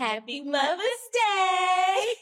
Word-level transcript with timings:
Happy 0.00 0.40
Mother's 0.40 0.80
Day! 1.12 2.14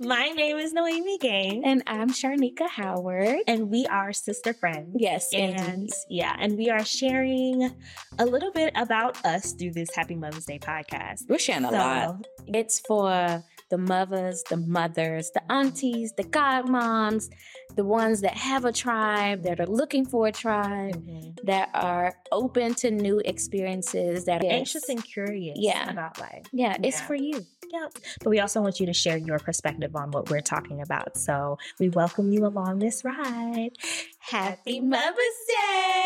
My 0.00 0.28
name 0.28 0.58
is 0.58 0.72
Noemie 0.72 1.18
Gang. 1.18 1.64
And 1.64 1.82
I'm 1.88 2.10
Sharnikya 2.10 2.68
Howard. 2.68 3.40
And 3.48 3.68
we 3.68 3.84
are 3.86 4.12
sister 4.12 4.52
friends. 4.54 4.94
Yes, 4.96 5.34
and 5.34 5.58
indeed. 5.60 5.90
yeah, 6.08 6.36
and 6.38 6.56
we 6.56 6.70
are 6.70 6.84
sharing 6.84 7.74
a 8.20 8.24
little 8.26 8.52
bit 8.52 8.72
about 8.76 9.24
us 9.24 9.54
through 9.54 9.72
this 9.72 9.88
Happy 9.92 10.14
Muva's 10.14 10.44
Day 10.44 10.60
podcast. 10.60 11.22
We're 11.28 11.40
sharing 11.40 11.64
a 11.64 11.70
So- 11.70 11.76
lot. 11.76 12.26
It's 12.46 12.78
for 12.78 13.42
the 13.70 13.78
mothers, 13.78 14.42
the 14.48 14.56
mothers, 14.56 15.30
the 15.32 15.52
aunties, 15.52 16.12
the 16.16 16.24
godmoms, 16.24 17.28
the 17.76 17.84
ones 17.84 18.20
that 18.22 18.34
have 18.36 18.64
a 18.64 18.72
tribe, 18.72 19.42
that 19.42 19.60
are 19.60 19.66
looking 19.66 20.04
for 20.06 20.26
a 20.26 20.32
tribe, 20.32 20.94
Mhm. 21.06 21.38
that 21.44 21.68
are 21.74 22.14
open 22.32 22.74
to 22.76 22.90
new 22.90 23.20
experiences, 23.24 24.24
that 24.24 24.42
are 24.44 24.48
Anxious 24.50 24.88
and 24.88 25.04
curious 25.04 25.58
Yeah. 25.58 25.90
about 25.90 26.18
life. 26.18 26.46
Yeah, 26.52 26.76
it's 26.82 27.00
for 27.00 27.14
you. 27.14 27.46
Yep. 27.70 27.92
But 28.24 28.30
we 28.30 28.40
also 28.40 28.62
want 28.62 28.80
you 28.80 28.86
to 28.86 28.94
share 28.94 29.18
your 29.18 29.38
perspective 29.38 29.94
on 29.94 30.10
what 30.10 30.30
we're 30.30 30.40
talking 30.40 30.80
about. 30.80 31.18
So 31.18 31.58
we 31.78 31.90
welcome 31.90 32.32
you 32.32 32.46
along 32.46 32.78
this 32.78 33.04
ride. 33.04 33.72
Happy 34.18 34.80
Mother's 34.80 35.40
Day! 35.46 35.97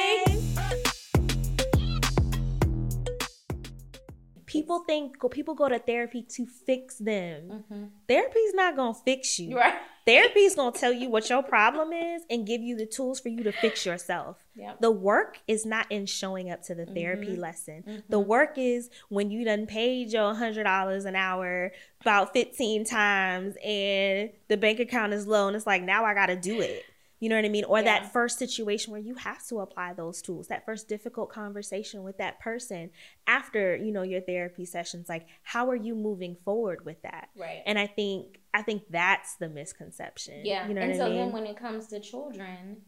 People 4.53 4.81
think 4.81 5.17
people 5.31 5.55
go 5.55 5.69
to 5.69 5.79
therapy 5.79 6.23
to 6.37 6.45
fix 6.47 6.97
them. 6.99 7.65
Therapy's 8.07 8.53
not 8.53 8.77
gonna 8.77 8.93
fix 8.93 9.39
you. 9.39 9.57
Right. 9.57 9.75
Therapy's 10.07 10.57
gonna 10.57 10.73
tell 10.77 10.93
you 10.93 11.09
what 11.09 11.31
your 11.31 11.43
problem 11.45 11.93
is 11.93 12.23
and 12.29 12.45
give 12.47 12.61
you 12.61 12.77
the 12.77 12.85
tools 12.87 13.21
for 13.21 13.29
you 13.29 13.43
to 13.45 13.53
fix 13.53 13.87
yourself. 13.87 14.37
Yep. 14.57 14.81
The 14.81 14.91
work 14.91 15.39
is 15.49 15.65
not 15.65 15.87
in 15.91 16.07
showing 16.07 16.51
up 16.51 16.63
to 16.65 16.75
the 16.75 16.85
therapy 16.87 17.37
Mhm. 17.37 17.39
lesson. 17.39 18.03
The 18.09 18.19
work 18.21 18.55
is 18.59 18.91
when 19.09 19.31
you 19.31 19.45
done 19.45 19.65
paid 19.67 20.13
your 20.13 20.35
hundred 20.35 20.65
dollars 20.65 21.05
an 21.05 21.15
hour 21.17 21.73
about 22.01 22.33
fifteen 22.35 22.85
times 22.85 23.55
and 23.65 24.31
the 24.49 24.57
bank 24.57 24.81
account 24.81 25.13
is 25.15 25.27
low 25.27 25.47
and 25.47 25.57
it's 25.57 25.67
like 25.69 25.83
now 25.83 26.05
I 26.05 26.15
gotta 26.15 26.37
do 26.37 26.61
it. 26.61 26.85
You 27.23 27.29
know 27.29 27.37
what 27.37 27.45
I 27.45 27.51
mean? 27.51 27.63
Or 27.65 27.79
Yeah. 27.79 27.85
that 27.85 28.13
first 28.13 28.37
situation 28.37 28.91
where 28.91 29.01
you 29.01 29.15
have 29.15 29.47
to 29.47 29.61
apply 29.61 29.93
those 29.93 30.21
tools, 30.21 30.49
that 30.49 30.65
first 30.67 30.89
difficult 30.89 31.29
conversation 31.31 32.03
with 32.03 32.19
that 32.19 32.41
person 32.41 32.91
after, 33.29 33.77
you 33.77 33.93
know, 33.93 34.03
your 34.03 34.21
therapy 34.21 34.65
sessions. 34.65 35.09
Like, 35.09 35.27
how 35.45 35.71
are 35.71 35.77
you 35.77 35.95
moving 35.95 36.35
forward 36.45 36.85
with 36.85 37.01
that? 37.03 37.29
Right. 37.37 37.63
And 37.65 37.79
I 37.79 37.87
think 37.87 38.41
I 38.53 38.63
think 38.63 38.83
that's 38.91 39.37
the 39.37 39.49
misconception. 39.49 40.45
Yeah. 40.45 40.67
You 40.67 40.75
know 40.75 40.81
and 40.81 40.91
what 40.91 40.99
so 40.99 41.07
I 41.07 41.09
mean? 41.11 41.19
then 41.19 41.33
when 41.33 41.47
it 41.47 41.57
comes 41.57 41.87
to 41.89 42.01
children, 42.01 42.83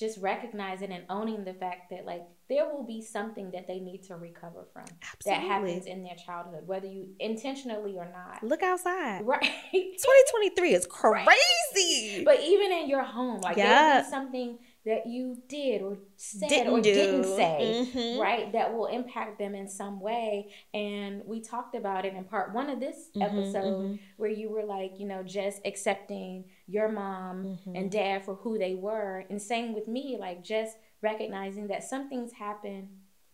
just 0.00 0.18
recognizing 0.18 0.90
and 0.92 1.04
owning 1.10 1.44
the 1.44 1.52
fact 1.54 1.90
that 1.90 2.04
like 2.06 2.22
there 2.48 2.64
will 2.72 2.82
be 2.84 3.00
something 3.02 3.50
that 3.52 3.68
they 3.68 3.78
need 3.78 4.02
to 4.04 4.16
recover 4.16 4.66
from 4.72 4.86
that 5.26 5.40
happens 5.42 5.86
in 5.86 6.02
their 6.02 6.16
childhood, 6.26 6.66
whether 6.66 6.86
you 6.88 7.10
intentionally 7.20 7.94
or 7.96 8.06
not. 8.12 8.42
Look 8.42 8.62
outside. 8.64 9.20
Right. 9.24 9.42
2023 9.72 10.74
is 10.74 10.88
Right. 11.04 11.26
crazy. 11.26 12.24
but 12.24 12.40
even 12.40 12.72
in 12.72 12.88
your 12.88 13.04
home, 13.04 13.40
like 13.42 13.56
Yeah. 13.56 13.66
there'll 13.88 14.04
be 14.04 14.10
something 14.10 14.58
that 14.86 15.06
you 15.06 15.36
did 15.46 15.82
or 15.82 15.98
said 16.16 16.48
Didn't 16.48 16.72
or 16.72 16.80
do. 16.80 16.94
didn't 16.94 17.24
say. 17.24 17.86
Mhm. 17.92 18.18
Right, 18.18 18.50
that 18.52 18.72
will 18.74 18.86
impact 18.86 19.38
them 19.38 19.54
in 19.54 19.68
some 19.68 20.00
way. 20.00 20.50
And 20.72 21.22
we 21.26 21.40
talked 21.42 21.74
about 21.74 22.06
it 22.06 22.14
in 22.14 22.24
part 22.24 22.54
one 22.54 22.70
of 22.70 22.80
this 22.80 23.10
Mhm, 23.14 23.22
episode 23.22 23.74
mhm. 23.74 23.98
where 24.16 24.30
you 24.30 24.48
were 24.48 24.64
like, 24.64 24.98
you 24.98 25.06
know, 25.06 25.22
just 25.22 25.60
accepting 25.66 26.46
your 26.70 26.88
mom 26.88 27.58
Mhm. 27.66 27.76
and 27.78 27.90
dad 27.90 28.24
for 28.24 28.34
who 28.36 28.58
they 28.58 28.74
were. 28.74 29.24
And 29.28 29.40
same 29.42 29.74
with 29.74 29.88
me, 29.88 30.16
like 30.18 30.42
just 30.42 30.76
recognizing 31.02 31.66
that 31.68 31.82
some 31.84 32.08
things 32.08 32.32
happen 32.32 32.88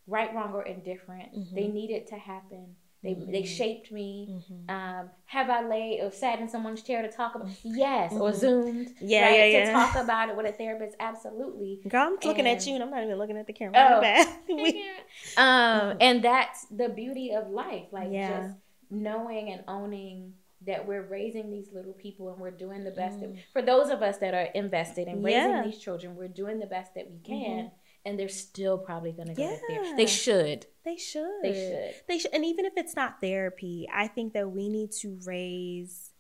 right, 0.09 0.33
wrong, 0.35 0.53
or 0.55 0.63
indifferent. 0.63 1.35
Mhm. 1.35 1.55
They 1.55 1.67
needed 1.69 2.07
to 2.09 2.15
happen. 2.17 2.77
They, 3.03 3.15
they 3.15 3.43
Mhm. 3.43 3.47
shaped 3.47 3.93
me. 3.93 4.41
Mhm. 4.51 4.71
Um, 4.71 5.11
have 5.27 5.51
I 5.51 5.61
laid 5.67 6.01
or 6.01 6.11
sat 6.13 6.39
in 6.41 6.49
someone's 6.49 6.83
chair 6.83 7.03
to 7.03 7.09
talk 7.11 7.35
about? 7.35 7.49
Yes, 7.63 8.13
or 8.13 8.31
Mhm. 8.31 8.35
zoomed. 8.35 8.95
Yeah, 9.01 9.23
right, 9.29 9.53
yeah, 9.53 9.67
To 9.67 9.73
talk 9.73 9.97
about 9.97 10.29
it 10.29 10.37
with 10.37 10.47
a 10.47 10.53
therapist, 10.53 10.97
absolutely. 11.01 11.83
Girl, 11.89 12.03
I'm 12.07 12.19
looking 12.25 12.47
at 12.49 12.65
you 12.67 12.75
and 12.75 12.83
I'm 12.85 12.91
not 12.91 13.03
even 13.05 13.19
looking 13.19 13.37
at 13.37 13.47
the 13.47 13.53
camera. 13.53 13.75
Oh. 13.97 14.01
Bad. 14.01 14.27
We- 14.49 14.91
um, 15.37 15.97
and 16.01 16.23
that's 16.23 16.67
the 16.67 16.89
beauty 16.89 17.33
of 17.33 17.51
life, 17.51 17.87
like 17.93 18.09
Yeah. 18.11 18.29
just 18.47 18.57
knowing 18.91 19.51
and 19.51 19.63
owning 19.69 20.35
that 20.67 20.87
we're 20.87 21.03
raising 21.03 21.51
these 21.51 21.73
little 21.73 21.93
people 21.93 22.29
and 22.31 22.39
we're 22.41 22.51
doing 22.51 22.83
the 22.85 22.91
best 22.91 23.21
that, 23.21 23.33
Mm. 23.33 23.39
for 23.53 23.63
those 23.63 23.89
of 23.91 24.03
us 24.03 24.19
that 24.19 24.35
are 24.35 24.51
invested 24.55 25.07
in 25.09 25.23
raising 25.23 25.41
Yeah. 25.51 25.63
these 25.65 25.79
children, 25.79 26.17
we're 26.17 26.29
doing 26.29 26.59
the 26.59 26.67
best 26.67 26.95
that 26.95 27.11
we 27.11 27.19
can, 27.21 27.71
and 28.05 28.19
they're 28.19 28.29
still 28.29 28.77
probably 28.79 29.13
going 29.13 29.29
to 29.29 29.35
go 29.35 29.43
to 29.47 29.53
Yeah. 29.53 29.59
therapy. 29.69 29.97
They 29.97 30.07
should. 30.07 30.67
they 30.85 30.97
should. 30.97 31.43
They 31.43 31.53
should. 31.53 31.95
They 32.09 32.19
should. 32.19 32.33
And 32.33 32.45
even 32.45 32.65
if 32.65 32.75
it's 32.77 32.95
not 32.97 33.21
therapy, 33.21 33.89
I 33.93 34.07
think 34.09 34.33
that 34.35 34.51
we 34.51 34.69
need 34.69 34.93
to 35.03 35.19
raise. 35.25 36.13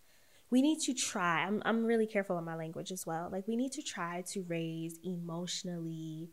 We 0.50 0.62
need 0.62 0.78
to 0.82 0.94
try. 0.94 1.44
I'm 1.44 1.60
I'm 1.64 1.84
really 1.84 2.06
careful 2.06 2.38
in 2.38 2.44
my 2.44 2.54
language 2.56 2.90
as 2.92 3.04
well. 3.06 3.28
Like 3.30 3.46
we 3.48 3.56
need 3.56 3.72
to 3.72 3.82
try 3.82 4.22
to 4.32 4.42
raise 4.44 4.98
emotionally, 5.04 6.30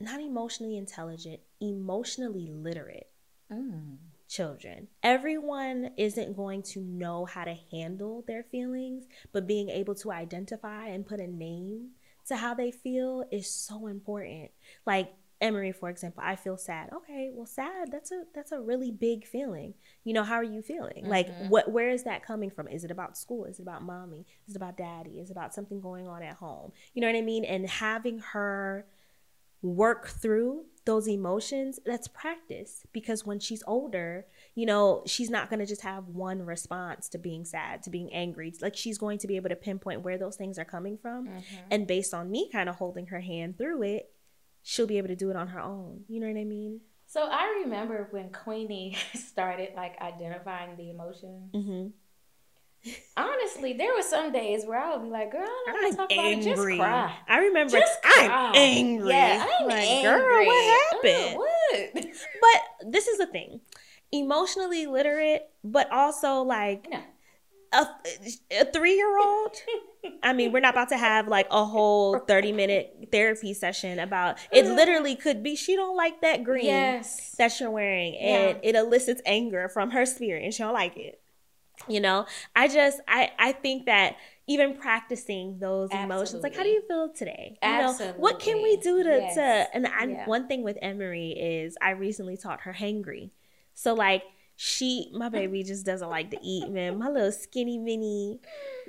not 0.00 0.20
emotionally 0.20 0.76
intelligent, 0.76 1.40
emotionally 1.60 2.48
literate 2.50 3.08
Mm. 3.50 3.98
Children. 4.32 4.88
Everyone 5.02 5.90
isn't 5.96 6.36
going 6.36 6.62
to 6.62 6.80
know 6.80 7.26
how 7.26 7.44
to 7.44 7.56
handle 7.70 8.24
their 8.26 8.42
feelings, 8.44 9.04
but 9.32 9.46
being 9.46 9.68
able 9.68 9.94
to 9.96 10.10
identify 10.10 10.86
and 10.88 11.06
put 11.06 11.20
a 11.20 11.26
name 11.26 11.90
to 12.26 12.36
how 12.36 12.54
they 12.54 12.70
feel 12.70 13.24
is 13.30 13.50
so 13.50 13.86
important. 13.86 14.50
Like 14.86 15.12
Emery, 15.40 15.72
for 15.72 15.90
example, 15.90 16.22
I 16.24 16.36
feel 16.36 16.56
sad. 16.56 16.90
Okay, 16.92 17.32
well, 17.34 17.46
sad. 17.46 17.90
That's 17.90 18.12
a 18.12 18.22
that's 18.32 18.52
a 18.52 18.60
really 18.60 18.92
big 18.92 19.26
feeling. 19.26 19.74
You 20.04 20.12
know, 20.12 20.22
how 20.22 20.36
are 20.36 20.44
you 20.44 20.62
feeling? 20.62 21.04
Like, 21.04 21.26
Mhm. 21.28 21.48
what? 21.48 21.72
Where 21.72 21.90
is 21.90 22.04
that 22.04 22.24
coming 22.24 22.48
from? 22.48 22.68
Is 22.68 22.84
it 22.84 22.92
about 22.92 23.18
school? 23.18 23.44
Is 23.46 23.58
it 23.58 23.62
about 23.62 23.82
mommy? 23.82 24.24
Is 24.46 24.54
it 24.54 24.56
about 24.56 24.76
daddy? 24.76 25.18
Is 25.18 25.30
it 25.30 25.32
about 25.32 25.52
something 25.52 25.80
going 25.80 26.06
on 26.06 26.22
at 26.22 26.34
home? 26.34 26.72
You 26.94 27.00
know 27.00 27.08
what 27.08 27.16
I 27.16 27.22
mean? 27.22 27.44
And 27.44 27.68
having 27.68 28.20
her 28.20 28.86
work 29.62 30.06
through 30.06 30.66
those 30.84 31.06
emotions 31.08 31.78
that's 31.86 32.08
practice 32.08 32.84
because 32.92 33.24
when 33.24 33.38
she's 33.38 33.62
older 33.66 34.26
you 34.54 34.66
know 34.66 35.02
she's 35.06 35.30
not 35.30 35.48
going 35.48 35.60
to 35.60 35.66
just 35.66 35.82
have 35.82 36.08
one 36.08 36.42
response 36.42 37.08
to 37.08 37.18
being 37.18 37.44
sad 37.44 37.82
to 37.82 37.88
being 37.90 38.12
angry 38.12 38.52
like 38.60 38.74
she's 38.76 38.98
going 38.98 39.16
to 39.18 39.26
be 39.28 39.36
able 39.36 39.48
to 39.48 39.56
pinpoint 39.56 40.02
where 40.02 40.18
those 40.18 40.36
things 40.36 40.58
are 40.58 40.64
coming 40.64 40.98
from 40.98 41.26
Mhm. 41.28 41.42
and 41.70 41.86
based 41.86 42.12
on 42.12 42.30
me 42.30 42.48
kind 42.50 42.68
of 42.68 42.76
holding 42.76 43.06
her 43.06 43.20
hand 43.20 43.56
through 43.58 43.82
it 43.82 44.12
she'll 44.62 44.86
be 44.88 44.98
able 44.98 45.08
to 45.08 45.16
do 45.16 45.30
it 45.30 45.36
on 45.36 45.48
her 45.48 45.60
own 45.60 46.04
you 46.08 46.18
know 46.20 46.26
what 46.26 46.36
i 46.38 46.44
mean 46.44 46.80
So 47.06 47.28
I 47.30 47.60
remember 47.62 48.08
when 48.10 48.30
Queenie 48.30 48.96
started 49.14 49.70
like 49.76 50.00
identifying 50.00 50.76
the 50.76 50.88
emotions. 50.90 51.52
mm-hmm. 51.54 51.88
Honestly, 53.16 53.74
there 53.74 53.94
were 53.94 54.02
some 54.02 54.32
days 54.32 54.64
where 54.66 54.78
I 54.80 54.94
would 54.96 55.04
be 55.04 55.08
like, 55.10 55.30
"Girl, 55.30 55.42
I 55.42 55.72
don't 55.72 55.74
want 55.74 55.84
i'm 55.86 55.90
to 55.92 55.96
talk 55.96 56.12
about 56.12 56.24
it. 56.24 56.34
Just 56.36 56.48
angry 56.58 56.76
cry." 56.78 57.16
i 57.28 57.38
remember 57.38 57.78
Just 57.78 57.98
i'm 58.04 58.28
cry. 58.28 58.52
angry 58.56 59.08
Yeah, 59.10 59.46
I'm 59.60 59.66
like 59.68 59.88
angry. 59.88 60.10
girl 60.10 60.46
what 60.46 60.78
happened 60.92 61.36
Oh, 61.36 61.46
what? 61.72 61.92
but 62.40 62.90
this 62.92 63.06
is 63.06 63.18
the 63.18 63.26
thing 63.26 63.60
emotionally 64.10 64.86
literate 64.86 65.42
but 65.62 65.90
also 65.92 66.42
like 66.42 66.88
No. 66.90 67.00
a, 67.72 67.86
a 68.60 68.64
three-year-old 68.72 69.56
I 70.24 70.32
mean, 70.32 70.50
we're 70.50 70.58
not 70.60 70.74
about 70.74 70.88
to 70.88 70.98
have 70.98 71.28
like 71.28 71.46
a 71.52 71.64
whole 71.64 72.18
30 72.28 72.50
minute 72.52 73.08
therapy 73.12 73.54
session 73.54 74.00
about 74.00 74.38
it 74.50 74.66
literally 74.66 75.14
could 75.14 75.42
be 75.44 75.54
she 75.54 75.76
don't 75.76 75.96
like 75.96 76.20
that 76.22 76.42
green 76.42 76.64
Yes. 76.66 77.34
that 77.38 77.60
you're 77.60 77.70
wearing 77.70 78.16
and 78.16 78.58
it 78.64 78.74
elicits 78.74 79.22
anger 79.24 79.68
from 79.68 79.92
her 79.92 80.04
spirit 80.04 80.42
and 80.42 80.52
she 80.52 80.62
don't 80.64 80.74
like 80.74 80.96
it. 80.96 81.20
You 81.88 82.00
know, 82.00 82.26
I 82.54 82.68
just 82.68 83.00
I 83.08 83.30
I 83.38 83.52
think 83.52 83.86
that 83.86 84.16
even 84.46 84.76
practicing 84.76 85.58
those 85.58 85.90
emotions, 85.90 86.42
like 86.42 86.54
how 86.54 86.62
do 86.62 86.68
you 86.68 86.82
feel 86.86 87.08
today? 87.12 87.58
You 87.62 87.68
know, 87.68 87.92
what 88.16 88.38
can 88.38 88.62
we 88.62 88.76
do 88.76 89.02
to 89.02 89.10
Absolutely. 89.22 89.34
to 89.34 89.74
and 89.74 89.86
I, 89.86 90.04
Yeah. 90.04 90.26
one 90.26 90.46
thing 90.48 90.62
with 90.62 90.78
Emery 90.80 91.30
is 91.32 91.76
I 91.82 91.90
recently 91.90 92.36
taught 92.36 92.60
her 92.62 92.72
hangry. 92.72 93.30
So 93.74 93.94
like 93.94 94.22
she 94.56 95.10
my 95.12 95.28
baby 95.28 95.64
just 95.64 95.84
doesn't 95.84 96.08
like 96.08 96.30
to 96.30 96.38
eat, 96.42 96.70
man. 96.70 96.98
My 96.98 97.08
little 97.08 97.32
skinny 97.32 97.78
mini 97.78 98.38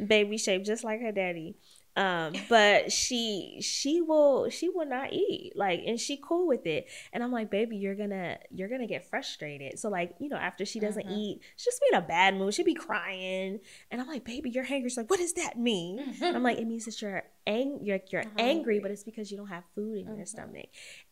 baby 0.06 0.38
shape 0.38 0.64
just 0.64 0.84
like 0.84 1.02
her 1.02 1.12
daddy. 1.12 1.56
Um, 1.96 2.34
but 2.50 2.92
she 2.92 3.60
she 3.62 4.02
will 4.02 4.50
she 4.50 4.68
will 4.68 4.88
not 4.88 5.14
eat 5.14 5.54
like 5.56 5.82
and 5.86 6.00
she 6.00 6.18
cool 6.18 6.48
with 6.48 6.66
it. 6.66 6.88
And 7.14 7.24
i'm 7.24 7.32
like 7.32 7.52
baby 7.52 7.78
you're 7.78 7.94
gonna 7.94 8.40
you're 8.50 8.68
gonna 8.68 8.88
get 8.88 9.06
frustrated. 9.08 9.78
So 9.78 9.90
like 9.90 10.16
you 10.20 10.28
know 10.28 10.38
after 10.38 10.66
she 10.66 10.80
doesn't 10.80 11.06
Mhm. 11.06 11.12
eat 11.18 11.42
she'll 11.56 11.72
just 11.72 11.80
be 11.82 11.88
in 11.96 12.00
a 12.00 12.02
bad 12.08 12.36
mood. 12.36 12.54
She'll 12.56 12.66
be 12.66 12.74
crying. 12.74 13.60
And 13.92 14.02
i'm 14.02 14.08
like 14.08 14.24
baby 14.26 14.50
you're 14.50 14.64
hungry 14.64 14.90
she's 14.90 14.98
like 14.98 15.10
what 15.12 15.20
does 15.20 15.34
that 15.34 15.58
mean? 15.60 16.16
I'm 16.22 16.42
like 16.42 16.58
it 16.58 16.66
means 16.66 16.86
that 16.86 17.00
you're 17.00 17.24
ang- 17.46 17.80
you're, 17.84 18.00
you're 18.12 18.24
angry 18.40 18.80
but 18.80 18.90
it's 18.90 19.04
because 19.04 19.30
you 19.30 19.38
don't 19.38 19.50
have 19.50 19.64
food 19.76 20.00
in 20.00 20.08
your 20.08 20.26
Mhm. 20.26 20.28
stomach. 20.28 20.66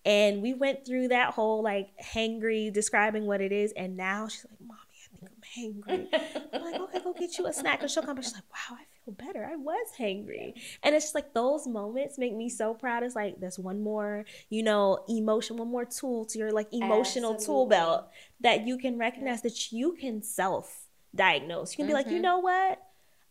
And 0.04 0.42
we 0.42 0.56
went 0.56 0.84
through 0.84 1.10
that 1.10 1.36
whole 1.36 1.62
like 1.62 1.90
hangry 2.04 2.74
describing 2.74 3.28
what 3.28 3.40
it 3.40 3.52
is 3.52 3.72
and 3.74 3.96
now 3.98 4.28
she's 4.28 4.46
like 4.50 4.60
mommy 4.60 4.80
i 5.14 5.18
think 5.20 5.32
i'm 5.32 6.12
hangry. 6.12 6.50
I'm 6.54 6.62
like 6.64 6.82
okay 6.82 7.00
go 7.04 7.14
get 7.14 7.38
you 7.38 7.46
a 7.46 7.54
snack. 7.54 7.82
And 7.82 7.92
she'll 7.92 8.02
come 8.02 8.16
back. 8.16 8.24
She's 8.24 8.34
like 8.34 8.44
wow 8.52 8.78
i 8.80 8.86
feel 9.06 9.14
better. 9.14 9.46
I 9.46 9.56
was 9.56 9.88
hangry. 10.00 10.54
And 10.84 10.96
it's 10.96 11.06
just 11.06 11.16
like 11.16 11.34
those 11.34 11.68
moments 11.68 12.18
make 12.18 12.36
me 12.36 12.50
so 12.50 12.74
proud. 12.74 13.04
It's 13.04 13.16
like 13.16 13.40
there's 13.40 13.60
one 13.60 13.82
more, 13.82 14.26
you 14.50 14.64
know, 14.64 15.04
emotion, 15.08 15.58
one 15.58 15.70
more 15.70 15.86
tool 15.86 16.26
to 16.26 16.38
your 16.38 16.52
like 16.52 16.68
emotional 16.72 17.34
Absolutely. 17.34 17.46
tool 17.46 17.66
belt 17.68 18.10
that 18.42 18.68
you 18.68 18.78
can 18.78 18.98
recognize 18.98 19.42
that 19.44 19.72
you 19.72 19.94
can 20.00 20.22
self 20.22 20.86
diagnose. 21.16 21.74
You 21.74 21.78
can 21.78 21.86
mm-hmm. 21.86 21.90
be 21.90 21.94
like, 21.94 22.06
you 22.08 22.14
mm-hmm. 22.14 22.22
know 22.22 22.40
what? 22.40 22.80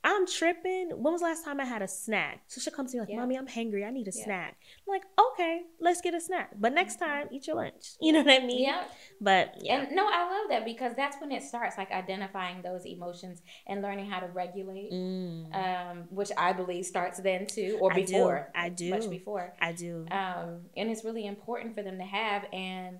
I'm 0.02 0.26
tripping. 0.26 0.90
When 0.90 1.12
was 1.12 1.20
the 1.20 1.28
last 1.28 1.44
time 1.44 1.60
I 1.60 1.64
had 1.64 1.82
a 1.82 1.88
snack? 1.88 2.42
So 2.46 2.60
she'll 2.60 2.72
come 2.72 2.86
to 2.86 2.96
me 2.96 3.00
like, 3.00 3.10
yeah. 3.10 3.16
Mommy, 3.16 3.36
I'm 3.36 3.46
hungry. 3.46 3.84
I 3.84 3.90
need 3.90 4.08
a 4.08 4.12
yeah. 4.14 4.24
snack. 4.24 4.56
I'm 4.86 4.92
like, 4.92 5.02
okay, 5.32 5.60
let's 5.78 6.00
get 6.00 6.14
a 6.14 6.20
snack. 6.20 6.52
But 6.58 6.72
next 6.72 6.98
mm-hmm. 6.98 7.04
time, 7.04 7.28
eat 7.32 7.46
your 7.46 7.56
lunch. 7.56 7.90
You 8.00 8.14
know 8.14 8.22
what 8.22 8.42
I 8.42 8.44
mean? 8.44 8.62
Yeah. 8.62 8.84
But 9.20 9.56
yeah. 9.60 9.82
And 9.82 9.94
no, 9.94 10.06
I 10.06 10.24
love 10.24 10.48
that 10.50 10.64
because 10.64 10.94
that's 10.96 11.20
when 11.20 11.30
it 11.32 11.42
starts, 11.42 11.76
like 11.76 11.92
identifying 11.92 12.62
those 12.62 12.86
emotions 12.86 13.42
and 13.66 13.82
learning 13.82 14.08
how 14.08 14.20
to 14.20 14.26
regulate. 14.26 14.90
Mm. 14.90 15.54
Um, 15.54 16.04
which 16.10 16.30
I 16.36 16.54
believe 16.54 16.86
starts 16.86 17.20
then 17.20 17.46
too, 17.46 17.78
or 17.80 17.92
before. 17.92 18.50
I 18.54 18.70
do. 18.70 18.86
I 18.86 18.88
do. 18.88 18.90
Much 18.90 19.10
before. 19.10 19.52
I 19.60 19.72
do. 19.72 20.06
Um, 20.10 20.62
and 20.76 20.90
it's 20.90 21.04
really 21.04 21.26
important 21.26 21.74
for 21.74 21.82
them 21.82 21.98
to 21.98 22.04
have. 22.04 22.46
And 22.52 22.98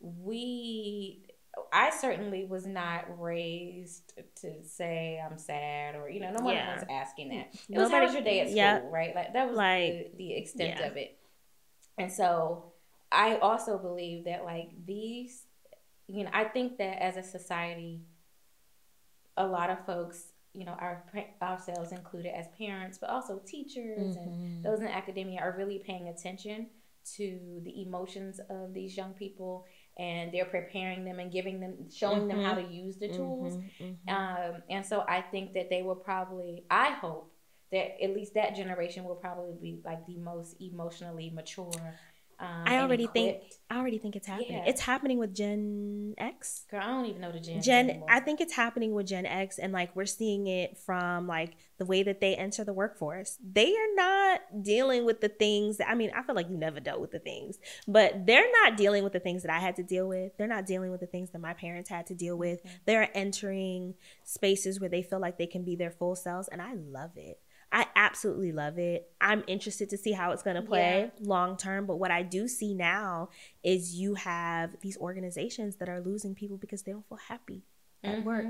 we 0.00 1.24
I 1.72 1.90
certainly 1.90 2.44
was 2.44 2.66
not 2.66 3.20
raised 3.20 4.12
to 4.42 4.64
say 4.64 5.20
I'm 5.24 5.38
sad 5.38 5.94
or 5.94 6.08
you 6.08 6.20
know 6.20 6.32
no 6.32 6.44
one 6.44 6.54
yeah. 6.54 6.74
was 6.74 6.84
asking 6.90 7.30
that. 7.30 7.48
It 7.52 7.60
Nobody, 7.68 7.82
was 7.82 7.90
how 7.92 8.04
was 8.04 8.12
your 8.14 8.22
day 8.22 8.40
at 8.40 8.46
school, 8.48 8.56
yeah. 8.56 8.80
right? 8.90 9.14
Like 9.14 9.32
that 9.32 9.48
was 9.48 9.56
like, 9.56 10.12
the, 10.12 10.18
the 10.18 10.34
extent 10.34 10.78
yeah. 10.80 10.86
of 10.86 10.96
it. 10.96 11.18
And 11.98 12.12
so 12.12 12.72
I 13.10 13.36
also 13.36 13.78
believe 13.78 14.24
that 14.24 14.44
like 14.44 14.70
these, 14.86 15.44
you 16.06 16.24
know, 16.24 16.30
I 16.32 16.44
think 16.44 16.78
that 16.78 17.02
as 17.02 17.16
a 17.16 17.22
society, 17.22 18.02
a 19.36 19.46
lot 19.46 19.70
of 19.70 19.84
folks, 19.86 20.32
you 20.52 20.64
know, 20.64 20.76
our 20.78 21.04
ourselves 21.42 21.92
included 21.92 22.36
as 22.36 22.46
parents, 22.58 22.98
but 22.98 23.10
also 23.10 23.40
teachers 23.46 24.16
mm-hmm. 24.16 24.28
and 24.28 24.64
those 24.64 24.80
in 24.80 24.88
academia 24.88 25.40
are 25.40 25.54
really 25.56 25.78
paying 25.78 26.08
attention 26.08 26.68
to 27.16 27.60
the 27.64 27.82
emotions 27.82 28.40
of 28.50 28.74
these 28.74 28.96
young 28.96 29.12
people 29.12 29.64
and 29.98 30.32
they're 30.32 30.44
preparing 30.44 31.04
them 31.04 31.18
and 31.18 31.32
giving 31.32 31.60
them 31.60 31.74
showing 31.92 32.20
mm-hmm. 32.20 32.28
them 32.28 32.42
how 32.42 32.54
mm-hmm. 32.54 32.68
to 32.68 32.74
use 32.74 32.96
the 32.96 33.08
tools 33.08 33.54
mm-hmm, 33.54 33.84
mm-hmm. 33.84 34.54
Um, 34.54 34.62
and 34.70 34.84
so 34.84 35.04
i 35.08 35.20
think 35.20 35.54
that 35.54 35.70
they 35.70 35.82
will 35.82 35.96
probably 35.96 36.64
i 36.70 36.90
hope 36.90 37.32
that 37.72 38.02
at 38.02 38.14
least 38.14 38.34
that 38.34 38.56
generation 38.56 39.04
will 39.04 39.16
probably 39.16 39.54
be 39.60 39.80
like 39.84 40.06
the 40.06 40.16
most 40.16 40.56
emotionally 40.60 41.30
mature 41.30 41.70
um, 42.40 42.64
I 42.66 42.78
already 42.78 43.08
think 43.08 43.42
I 43.68 43.78
already 43.78 43.98
think 43.98 44.14
it's 44.14 44.26
happening. 44.26 44.52
Yeah. 44.52 44.64
It's 44.66 44.80
happening 44.80 45.18
with 45.18 45.34
Gen 45.34 46.14
X. 46.18 46.66
Girl, 46.70 46.80
I 46.80 46.86
don't 46.86 47.06
even 47.06 47.20
know 47.20 47.32
the 47.32 47.40
Gen. 47.40 47.60
Gen, 47.60 47.90
anymore. 47.90 48.08
I 48.10 48.20
think 48.20 48.40
it's 48.40 48.54
happening 48.54 48.94
with 48.94 49.06
Gen 49.08 49.26
X, 49.26 49.58
and 49.58 49.72
like 49.72 49.94
we're 49.96 50.06
seeing 50.06 50.46
it 50.46 50.78
from 50.78 51.26
like 51.26 51.56
the 51.78 51.84
way 51.84 52.04
that 52.04 52.20
they 52.20 52.36
enter 52.36 52.62
the 52.62 52.72
workforce. 52.72 53.38
They 53.42 53.74
are 53.74 53.94
not 53.96 54.62
dealing 54.62 55.04
with 55.04 55.20
the 55.20 55.28
things 55.28 55.78
that 55.78 55.88
I 55.88 55.96
mean. 55.96 56.12
I 56.14 56.22
feel 56.22 56.36
like 56.36 56.48
you 56.48 56.56
never 56.56 56.78
dealt 56.78 57.00
with 57.00 57.10
the 57.10 57.18
things, 57.18 57.58
but 57.88 58.24
they're 58.24 58.50
not 58.62 58.76
dealing 58.76 59.02
with 59.02 59.12
the 59.12 59.20
things 59.20 59.42
that 59.42 59.50
I 59.50 59.58
had 59.58 59.74
to 59.76 59.82
deal 59.82 60.06
with. 60.06 60.36
They're 60.36 60.46
not 60.46 60.64
dealing 60.64 60.92
with 60.92 61.00
the 61.00 61.06
things 61.06 61.30
that 61.30 61.40
my 61.40 61.54
parents 61.54 61.90
had 61.90 62.06
to 62.06 62.14
deal 62.14 62.36
with. 62.36 62.60
Mm-hmm. 62.60 62.76
They're 62.86 63.10
entering 63.16 63.94
spaces 64.22 64.78
where 64.78 64.88
they 64.88 65.02
feel 65.02 65.20
like 65.20 65.38
they 65.38 65.46
can 65.46 65.64
be 65.64 65.74
their 65.74 65.90
full 65.90 66.14
selves, 66.14 66.46
and 66.46 66.62
I 66.62 66.74
love 66.74 67.10
it. 67.16 67.40
I 67.70 67.86
absolutely 67.96 68.52
love 68.52 68.78
it. 68.78 69.10
I'm 69.20 69.44
interested 69.46 69.90
to 69.90 69.98
see 69.98 70.12
how 70.12 70.32
it's 70.32 70.42
going 70.42 70.56
to 70.56 70.62
play 70.62 71.10
yeah. 71.18 71.26
long 71.26 71.56
term. 71.56 71.86
But 71.86 71.96
what 71.96 72.10
I 72.10 72.22
do 72.22 72.48
see 72.48 72.74
now 72.74 73.28
is 73.62 73.94
you 73.94 74.14
have 74.14 74.80
these 74.80 74.96
organizations 74.98 75.76
that 75.76 75.88
are 75.88 76.00
losing 76.00 76.34
people 76.34 76.56
because 76.56 76.82
they 76.82 76.92
don't 76.92 77.06
feel 77.08 77.18
happy 77.28 77.62
at 78.02 78.16
mm-hmm. 78.16 78.26
work. 78.26 78.46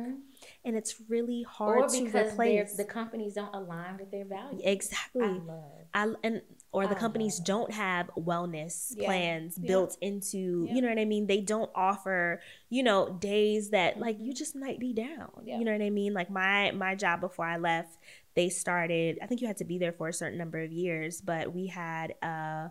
And 0.64 0.76
it's 0.76 0.96
really 1.08 1.42
hard 1.42 1.80
or 1.80 1.88
to 1.88 2.04
replace. 2.04 2.76
The 2.76 2.84
companies 2.84 3.34
don't 3.34 3.54
align 3.54 3.96
with 3.98 4.10
their 4.10 4.24
values. 4.24 4.62
Exactly. 4.64 5.24
I 5.24 5.28
love. 5.28 5.72
I, 5.94 6.12
and 6.22 6.42
or 6.72 6.86
the 6.86 6.94
companies 6.94 7.38
don't 7.40 7.72
have 7.72 8.10
wellness 8.16 8.92
yeah. 8.96 9.06
plans 9.06 9.58
yeah. 9.58 9.68
built 9.68 9.96
into 10.00 10.66
yeah. 10.68 10.74
you 10.74 10.82
know 10.82 10.88
what 10.88 10.98
i 10.98 11.04
mean 11.04 11.26
they 11.26 11.40
don't 11.40 11.70
offer 11.74 12.40
you 12.68 12.82
know 12.82 13.10
days 13.20 13.70
that 13.70 13.98
like 13.98 14.16
you 14.20 14.32
just 14.32 14.54
might 14.54 14.78
be 14.78 14.92
down 14.92 15.30
you 15.44 15.64
know 15.64 15.72
what 15.72 15.82
i 15.82 15.90
mean 15.90 16.12
like 16.12 16.30
my 16.30 16.70
my 16.72 16.94
job 16.94 17.20
before 17.20 17.46
i 17.46 17.56
left 17.56 17.96
they 18.34 18.48
started 18.48 19.18
i 19.22 19.26
think 19.26 19.40
you 19.40 19.46
had 19.46 19.56
to 19.56 19.64
be 19.64 19.78
there 19.78 19.92
for 19.92 20.08
a 20.08 20.12
certain 20.12 20.38
number 20.38 20.60
of 20.60 20.72
years 20.72 21.20
but 21.20 21.54
we 21.54 21.66
had 21.66 22.14
a 22.22 22.70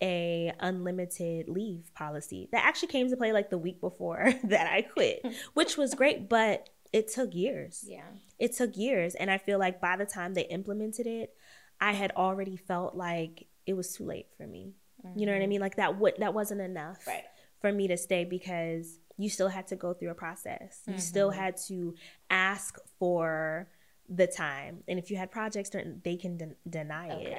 a 0.00 0.52
unlimited 0.60 1.48
leave 1.48 1.92
policy 1.94 2.48
that 2.52 2.64
actually 2.64 2.88
came 2.88 3.10
to 3.10 3.16
play 3.16 3.32
like 3.32 3.50
the 3.50 3.58
week 3.58 3.80
before 3.80 4.32
that 4.44 4.70
i 4.72 4.82
quit 4.82 5.24
which 5.54 5.76
was 5.76 5.94
great 5.94 6.28
but 6.28 6.68
it 6.92 7.12
took 7.12 7.34
years 7.34 7.84
yeah 7.86 8.06
it 8.38 8.54
took 8.54 8.76
years 8.76 9.14
and 9.16 9.30
i 9.30 9.36
feel 9.36 9.58
like 9.58 9.80
by 9.80 9.96
the 9.96 10.06
time 10.06 10.34
they 10.34 10.46
implemented 10.46 11.06
it 11.06 11.34
i 11.80 11.92
had 11.92 12.12
already 12.12 12.56
felt 12.56 12.94
like 12.94 13.46
it 13.66 13.74
was 13.74 13.94
too 13.94 14.04
late 14.04 14.26
for 14.36 14.46
me 14.46 14.74
mm-hmm. 15.04 15.18
you 15.18 15.26
know 15.26 15.32
what 15.32 15.38
i 15.38 15.40
mm-hmm. 15.42 15.50
mean 15.50 15.60
like 15.60 15.76
that 15.76 15.98
would 15.98 16.14
that 16.18 16.34
wasn't 16.34 16.60
enough 16.60 17.06
right. 17.06 17.24
for 17.60 17.72
me 17.72 17.88
to 17.88 17.96
stay 17.96 18.24
because 18.24 18.98
you 19.16 19.28
still 19.28 19.48
had 19.48 19.66
to 19.66 19.76
go 19.76 19.92
through 19.92 20.10
a 20.10 20.14
process 20.14 20.82
you 20.86 20.92
mm-hmm. 20.92 21.00
still 21.00 21.30
had 21.30 21.56
to 21.56 21.94
ask 22.30 22.78
for 22.98 23.68
the 24.08 24.26
time. 24.26 24.82
And 24.88 24.98
if 24.98 25.10
you 25.10 25.16
had 25.16 25.30
projects, 25.30 25.70
they 25.70 26.16
can 26.16 26.36
de- 26.36 26.56
deny 26.68 27.10
okay. 27.10 27.24
it. 27.24 27.38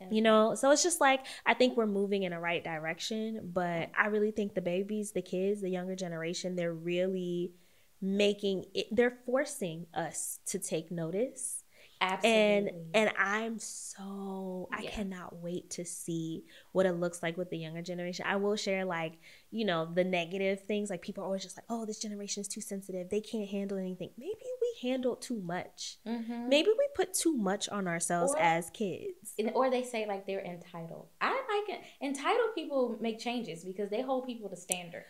Okay. 0.00 0.14
You 0.14 0.22
know, 0.22 0.54
so 0.54 0.70
it's 0.70 0.82
just 0.82 1.00
like 1.00 1.26
I 1.44 1.54
think 1.54 1.76
we're 1.76 1.86
moving 1.86 2.22
in 2.22 2.30
the 2.30 2.38
right 2.38 2.62
direction, 2.62 3.50
but 3.52 3.90
I 3.98 4.06
really 4.06 4.30
think 4.30 4.54
the 4.54 4.60
babies, 4.60 5.10
the 5.12 5.22
kids, 5.22 5.60
the 5.60 5.70
younger 5.70 5.96
generation, 5.96 6.54
they're 6.54 6.72
really 6.72 7.52
making 8.00 8.66
it, 8.74 8.86
they're 8.92 9.18
forcing 9.26 9.86
us 9.92 10.38
to 10.46 10.60
take 10.60 10.92
notice 10.92 11.64
Absolutely. 12.00 12.68
And 12.68 12.70
and 12.94 13.10
I'm 13.18 13.58
so 13.58 14.68
I 14.72 14.86
cannot 14.86 15.36
wait 15.36 15.70
to 15.70 15.84
see 15.84 16.44
what 16.72 16.86
it 16.86 16.92
looks 16.92 17.22
like 17.22 17.36
with 17.36 17.50
the 17.50 17.58
younger 17.58 17.82
generation. 17.82 18.24
I 18.28 18.36
will 18.36 18.56
share 18.56 18.84
like, 18.84 19.18
you 19.50 19.64
know, 19.64 19.88
the 19.92 20.04
negative 20.04 20.60
things. 20.60 20.90
Like 20.90 21.02
people 21.02 21.24
are 21.24 21.26
always 21.26 21.42
just 21.42 21.56
like, 21.56 21.66
oh, 21.68 21.86
this 21.86 21.98
generation 21.98 22.40
is 22.40 22.48
too 22.48 22.60
sensitive. 22.60 23.10
They 23.10 23.20
can't 23.20 23.48
handle 23.48 23.78
anything. 23.78 24.10
Maybe 24.16 24.46
we 24.60 24.88
handle 24.88 25.16
too 25.16 25.40
much. 25.40 25.98
Mm-hmm. 26.06 26.48
Maybe 26.48 26.68
we 26.70 26.88
put 26.94 27.14
too 27.14 27.36
much 27.36 27.68
on 27.68 27.88
ourselves 27.88 28.32
or, 28.32 28.38
as 28.38 28.70
kids. 28.70 29.34
Or 29.54 29.70
they 29.70 29.82
say 29.82 30.06
like 30.06 30.26
they're 30.26 30.44
entitled. 30.44 31.08
I 31.20 31.30
like 31.30 31.78
it. 31.78 31.84
Entitled 32.00 32.54
people 32.54 32.96
make 33.00 33.18
changes 33.18 33.64
because 33.64 33.90
they 33.90 34.02
hold 34.02 34.26
people 34.26 34.48
to 34.50 34.56
standards. 34.56 35.04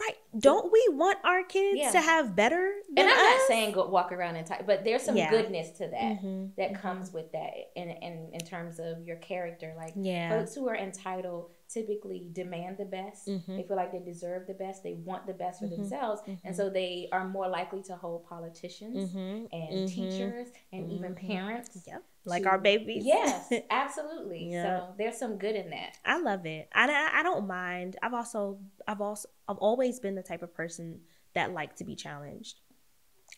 Right. 0.00 0.14
Don't 0.38 0.72
we 0.72 0.86
want 0.90 1.18
our 1.24 1.42
kids 1.42 1.78
yeah. 1.78 1.90
to 1.90 2.00
have 2.00 2.36
better? 2.36 2.72
and 2.96 3.08
I'm 3.08 3.12
us? 3.12 3.16
not 3.16 3.40
saying 3.48 3.72
go 3.72 3.86
walk 3.88 4.12
around 4.12 4.36
and 4.36 4.46
type, 4.46 4.66
but 4.66 4.84
there's 4.84 5.02
some 5.02 5.16
yeah. 5.16 5.30
goodness 5.30 5.70
to 5.78 5.88
that 5.88 6.20
mm-hmm. 6.20 6.46
that 6.56 6.72
mm-hmm. 6.72 6.80
comes 6.80 7.12
with 7.12 7.32
that 7.32 7.52
in, 7.74 7.90
in 7.90 8.30
in 8.32 8.40
terms 8.40 8.78
of 8.78 9.04
your 9.04 9.16
character. 9.16 9.74
Like 9.76 9.94
yeah. 9.96 10.30
folks 10.30 10.54
who 10.54 10.68
are 10.68 10.76
entitled 10.76 11.50
typically 11.68 12.26
demand 12.32 12.78
the 12.78 12.84
best. 12.84 13.28
Mm-hmm. 13.28 13.56
They 13.56 13.62
feel 13.64 13.76
like 13.76 13.92
they 13.92 13.98
deserve 13.98 14.46
the 14.46 14.54
best. 14.54 14.82
They 14.82 14.94
want 14.94 15.26
the 15.26 15.34
best 15.34 15.60
for 15.60 15.66
mm-hmm. 15.66 15.82
themselves, 15.82 16.22
and 16.26 16.38
mm-hmm. 16.38 16.54
so 16.54 16.70
they 16.70 17.08
are 17.10 17.26
more 17.26 17.48
likely 17.48 17.82
to 17.84 17.96
hold 17.96 18.26
politicians 18.28 19.10
mm-hmm. 19.10 19.46
and 19.52 19.88
teachers 19.88 20.48
and 20.72 20.92
even 20.92 21.14
parents. 21.14 21.76
Yep 21.86 22.04
like 22.28 22.42
to, 22.44 22.48
our 22.48 22.58
babies. 22.58 23.04
Yes, 23.04 23.52
absolutely. 23.70 24.50
yeah. 24.52 24.62
So 24.62 24.94
there's 24.98 25.16
some 25.16 25.38
good 25.38 25.56
in 25.56 25.70
that. 25.70 25.96
I 26.04 26.20
love 26.20 26.46
it. 26.46 26.68
I, 26.74 27.10
I 27.14 27.22
don't 27.22 27.46
mind. 27.46 27.96
I've 28.02 28.14
also 28.14 28.58
I've 28.86 29.00
also 29.00 29.28
I've 29.48 29.58
always 29.58 30.00
been 30.00 30.14
the 30.14 30.22
type 30.22 30.42
of 30.42 30.54
person 30.54 31.00
that 31.34 31.52
like 31.52 31.76
to 31.76 31.84
be 31.84 31.94
challenged. 31.94 32.60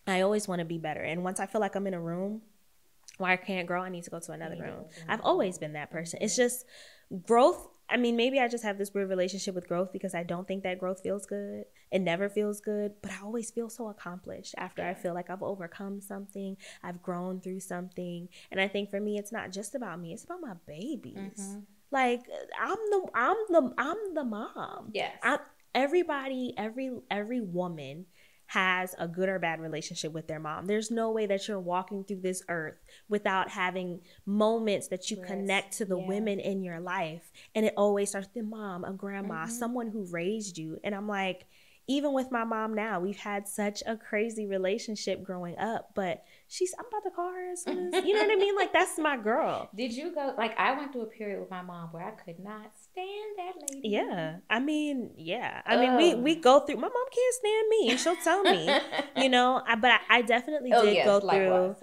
I 0.06 0.23
always 0.23 0.49
want 0.49 0.61
to 0.61 0.64
be 0.64 0.78
better, 0.78 1.00
and 1.00 1.25
once 1.25 1.40
I 1.40 1.47
feel 1.47 1.61
like 1.61 1.75
I'm 1.75 1.87
in 1.87 1.94
a 1.94 2.00
room 2.00 2.42
where 3.18 3.30
I 3.30 3.37
can't 3.37 3.66
grow, 3.66 3.82
I 3.82 3.88
need 3.88 4.04
to 4.04 4.11
go 4.11 4.20
to 4.20 4.32
another 4.32 4.56
room. 4.56 4.85
I've 5.09 5.20
always 5.23 5.59
been 5.59 5.75
that 5.75 5.90
person. 5.90 6.20
It's 6.23 6.37
just 6.37 6.64
growth 7.26 7.68
I 7.90 7.97
mean, 7.97 8.16
maybe 8.16 8.38
I 8.38 8.49
just 8.49 8.64
have 8.64 8.78
this 8.78 8.94
weird 8.94 9.09
relationship 9.09 9.54
with 9.54 9.66
growth 9.66 9.92
because 9.92 10.14
I 10.14 10.23
don't 10.23 10.47
think 10.47 10.62
that 10.62 10.78
growth 10.78 11.00
feels 11.02 11.26
good. 11.26 11.64
It 11.90 12.00
never 12.00 12.28
feels 12.28 12.61
good, 12.61 12.92
but 13.02 13.11
I 13.11 13.16
always 13.23 13.50
feel 13.50 13.68
so 13.68 13.88
accomplished 13.88 14.54
after 14.56 14.82
I 14.82 14.94
feel 14.94 15.12
like 15.12 15.28
I've 15.28 15.42
overcome 15.42 16.00
something, 16.00 16.56
I've 16.82 17.02
grown 17.02 17.40
through 17.40 17.61
something. 17.61 18.28
And 18.50 18.61
I 18.61 18.68
think 18.68 18.90
for 18.90 19.00
me, 19.00 19.18
it's 19.18 19.32
not 19.32 19.50
just 19.50 19.75
about 19.75 20.00
me, 20.00 20.12
it's 20.12 20.25
about 20.25 20.40
my 20.40 20.54
babies. 20.66 21.40
Mm-hmm. 21.40 21.61
Like 21.90 22.23
I'm 22.61 22.76
the 22.90 23.06
I'm 23.14 23.37
the 23.49 23.75
I'm 23.76 24.14
the 24.14 24.25
mom. 24.25 24.90
Yes. 24.92 25.16
I'm, 25.23 25.38
everybody, 25.75 26.54
every 26.56 26.92
every 27.11 27.40
woman 27.40 28.06
has 28.50 28.97
a 28.99 29.07
good 29.07 29.28
or 29.28 29.38
bad 29.38 29.61
relationship 29.61 30.12
with 30.12 30.26
their 30.26 30.40
mom. 30.40 30.66
There's 30.66 30.90
no 30.90 31.12
way 31.12 31.25
that 31.26 31.47
you're 31.47 31.61
walking 31.61 32.02
through 32.02 32.23
this 32.23 32.42
earth 32.49 32.75
without 33.09 33.49
having 33.49 34.00
moments 34.26 34.88
that 34.88 35.09
you 35.09 35.19
yes. 35.19 35.26
connect 35.28 35.78
to 35.78 35.85
the 35.85 35.97
yeah. 35.97 36.09
women 36.09 36.40
in 36.40 36.64
your 36.64 36.80
life. 36.80 37.30
And 37.54 37.64
it 37.64 37.75
always 37.76 38.09
starts 38.09 38.28
with 38.35 38.45
mom, 38.45 38.83
a 38.83 38.92
grandma, 38.92 39.45
mm-hmm. 39.45 39.52
someone 39.52 39.87
who 39.87 40.04
raised 40.11 40.59
you. 40.59 40.80
And 40.83 40.97
I'm 40.97 41.07
like, 41.07 41.47
even 41.87 42.12
with 42.12 42.33
my 42.33 42.42
mom 42.42 42.75
now, 42.75 42.99
we've 42.99 43.19
had 43.19 43.47
such 43.47 43.85
a 43.87 43.97
crazy 43.97 44.47
relationship 44.47 45.23
growing 45.23 45.57
up, 45.57 45.90
but 45.95 46.25
she's 46.49 46.75
I'm 46.76 46.87
about 46.87 47.04
to 47.04 47.11
call 47.11 47.33
her 47.33 47.52
as 47.52 47.62
soon 47.62 47.95
as 47.95 48.04
you 48.04 48.14
know 48.14 48.23
what 48.23 48.33
I 48.33 48.37
mean? 48.37 48.57
Like 48.57 48.73
that's 48.73 48.99
my 48.99 49.16
girl. 49.16 49.69
Did 49.76 49.92
you 49.92 50.12
go 50.12 50.35
like 50.37 50.59
I 50.59 50.76
went 50.76 50.92
through 50.92 51.02
a 51.02 51.07
period 51.07 51.40
with 51.40 51.50
my 51.50 51.62
mom 51.62 51.88
where 51.92 52.04
I 52.04 52.11
could 52.11 52.38
not 52.38 52.73
stand 53.00 53.38
that 53.38 53.75
lady. 53.75 53.88
Yeah. 53.88 54.37
I 54.49 54.61
mean, 54.61 55.11
yeah. 55.16 55.62
I 55.66 55.76
mean 55.76 55.97
we 55.97 56.14
we 56.14 56.35
go 56.37 56.61
through 56.61 56.76
my 56.76 56.83
mom 56.88 56.92
can't 56.92 57.35
stand 57.35 57.69
me 57.69 57.90
and 57.90 58.00
she'll 58.00 58.16
tell 58.16 58.42
me. 58.42 58.71
you 59.16 59.28
know, 59.35 59.62
I, 59.66 59.76
but 59.76 59.92
I, 59.92 60.19
I 60.19 60.23
definitely 60.23 60.73
oh, 60.73 60.85
did 60.85 60.95
yes, 60.95 61.07
go 61.07 61.21
through 61.21 61.76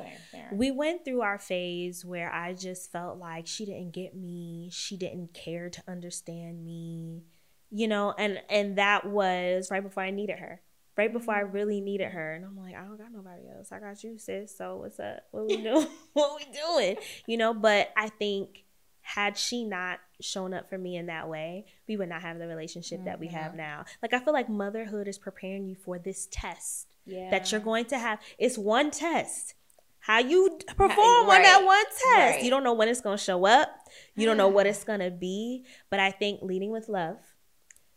we 0.54 0.72
went 0.72 1.04
through 1.04 1.22
our 1.22 1.40
phase 1.40 2.06
where 2.06 2.32
I 2.32 2.54
just 2.54 2.92
felt 2.92 3.18
like 3.18 3.48
she 3.48 3.66
didn't 3.66 3.92
get 3.92 4.16
me, 4.16 4.70
she 4.72 4.96
didn't 4.96 5.34
care 5.34 5.70
to 5.70 5.84
understand 5.88 6.64
me 6.64 7.24
you 7.70 7.88
know, 7.88 8.14
and 8.18 8.42
and 8.50 8.78
that 8.78 9.06
was 9.06 9.70
right 9.72 9.84
before 9.84 10.04
I 10.04 10.12
needed 10.12 10.40
her. 10.40 10.62
Right 10.98 11.14
before 11.14 11.36
I 11.36 11.44
mm-hmm. 11.44 11.54
really 11.54 11.82
needed 11.82 12.12
her. 12.12 12.34
And 12.34 12.44
I'm 12.44 12.58
like, 12.58 12.76
I 12.76 12.84
don't 12.84 12.98
got 12.98 13.12
nobody 13.12 13.44
else. 13.56 13.72
I 13.72 13.80
got 13.80 14.04
you, 14.04 14.18
sis. 14.18 14.58
So 14.58 14.78
what's 14.78 15.00
up? 15.00 15.20
What 15.30 15.46
we 15.46 15.58
doing? 15.62 15.88
what 16.14 16.40
we 16.40 16.46
doing? 16.52 16.96
You 17.28 17.38
know, 17.38 17.54
but 17.54 17.92
I 17.96 18.10
think 18.10 18.64
had 19.08 19.38
she 19.38 19.64
not 19.64 20.00
shown 20.20 20.54
up 20.54 20.70
for 20.70 20.78
me 20.78 20.98
in 20.98 21.06
that 21.06 21.30
way, 21.30 21.66
we 21.88 21.96
would 21.96 22.10
not 22.10 22.22
have 22.22 22.40
the 22.40 22.48
relationship 22.48 23.00
mm-hmm. 23.00 23.06
that 23.06 23.20
we 23.20 23.28
have 23.28 23.50
mm-hmm. 23.50 23.58
now. 23.58 23.86
Like 24.02 24.14
I 24.14 24.20
feel 24.20 24.34
like 24.34 24.50
motherhood 24.50 25.08
is 25.08 25.18
preparing 25.18 25.66
you 25.66 25.76
for 25.76 25.98
this 25.98 26.28
test 26.30 26.88
yeah. 27.06 27.30
that 27.32 27.52
you're 27.52 27.62
going 27.62 27.86
to 27.86 27.98
have. 27.98 28.20
It's 28.38 28.58
one 28.58 28.92
test. 28.92 29.54
How 30.00 30.20
you 30.20 30.60
perform 30.76 31.28
right. 31.28 31.38
on 31.38 31.42
that 31.42 31.64
one 31.66 31.86
test. 31.86 32.36
Right. 32.36 32.44
You 32.44 32.50
don't 32.50 32.64
know 32.64 32.74
when 32.74 32.88
it's 32.88 33.02
going 33.02 33.18
to 33.18 33.24
show 33.24 33.46
up. 33.46 33.70
You 34.16 34.26
don't 34.26 34.38
know 34.38 34.48
what 34.48 34.68
it's 34.68 34.84
going 34.84 35.02
to 35.02 35.12
be. 35.12 35.66
But 35.90 36.00
I 36.00 36.12
think 36.12 36.42
leading 36.42 36.72
with 36.72 36.88
love 36.88 37.18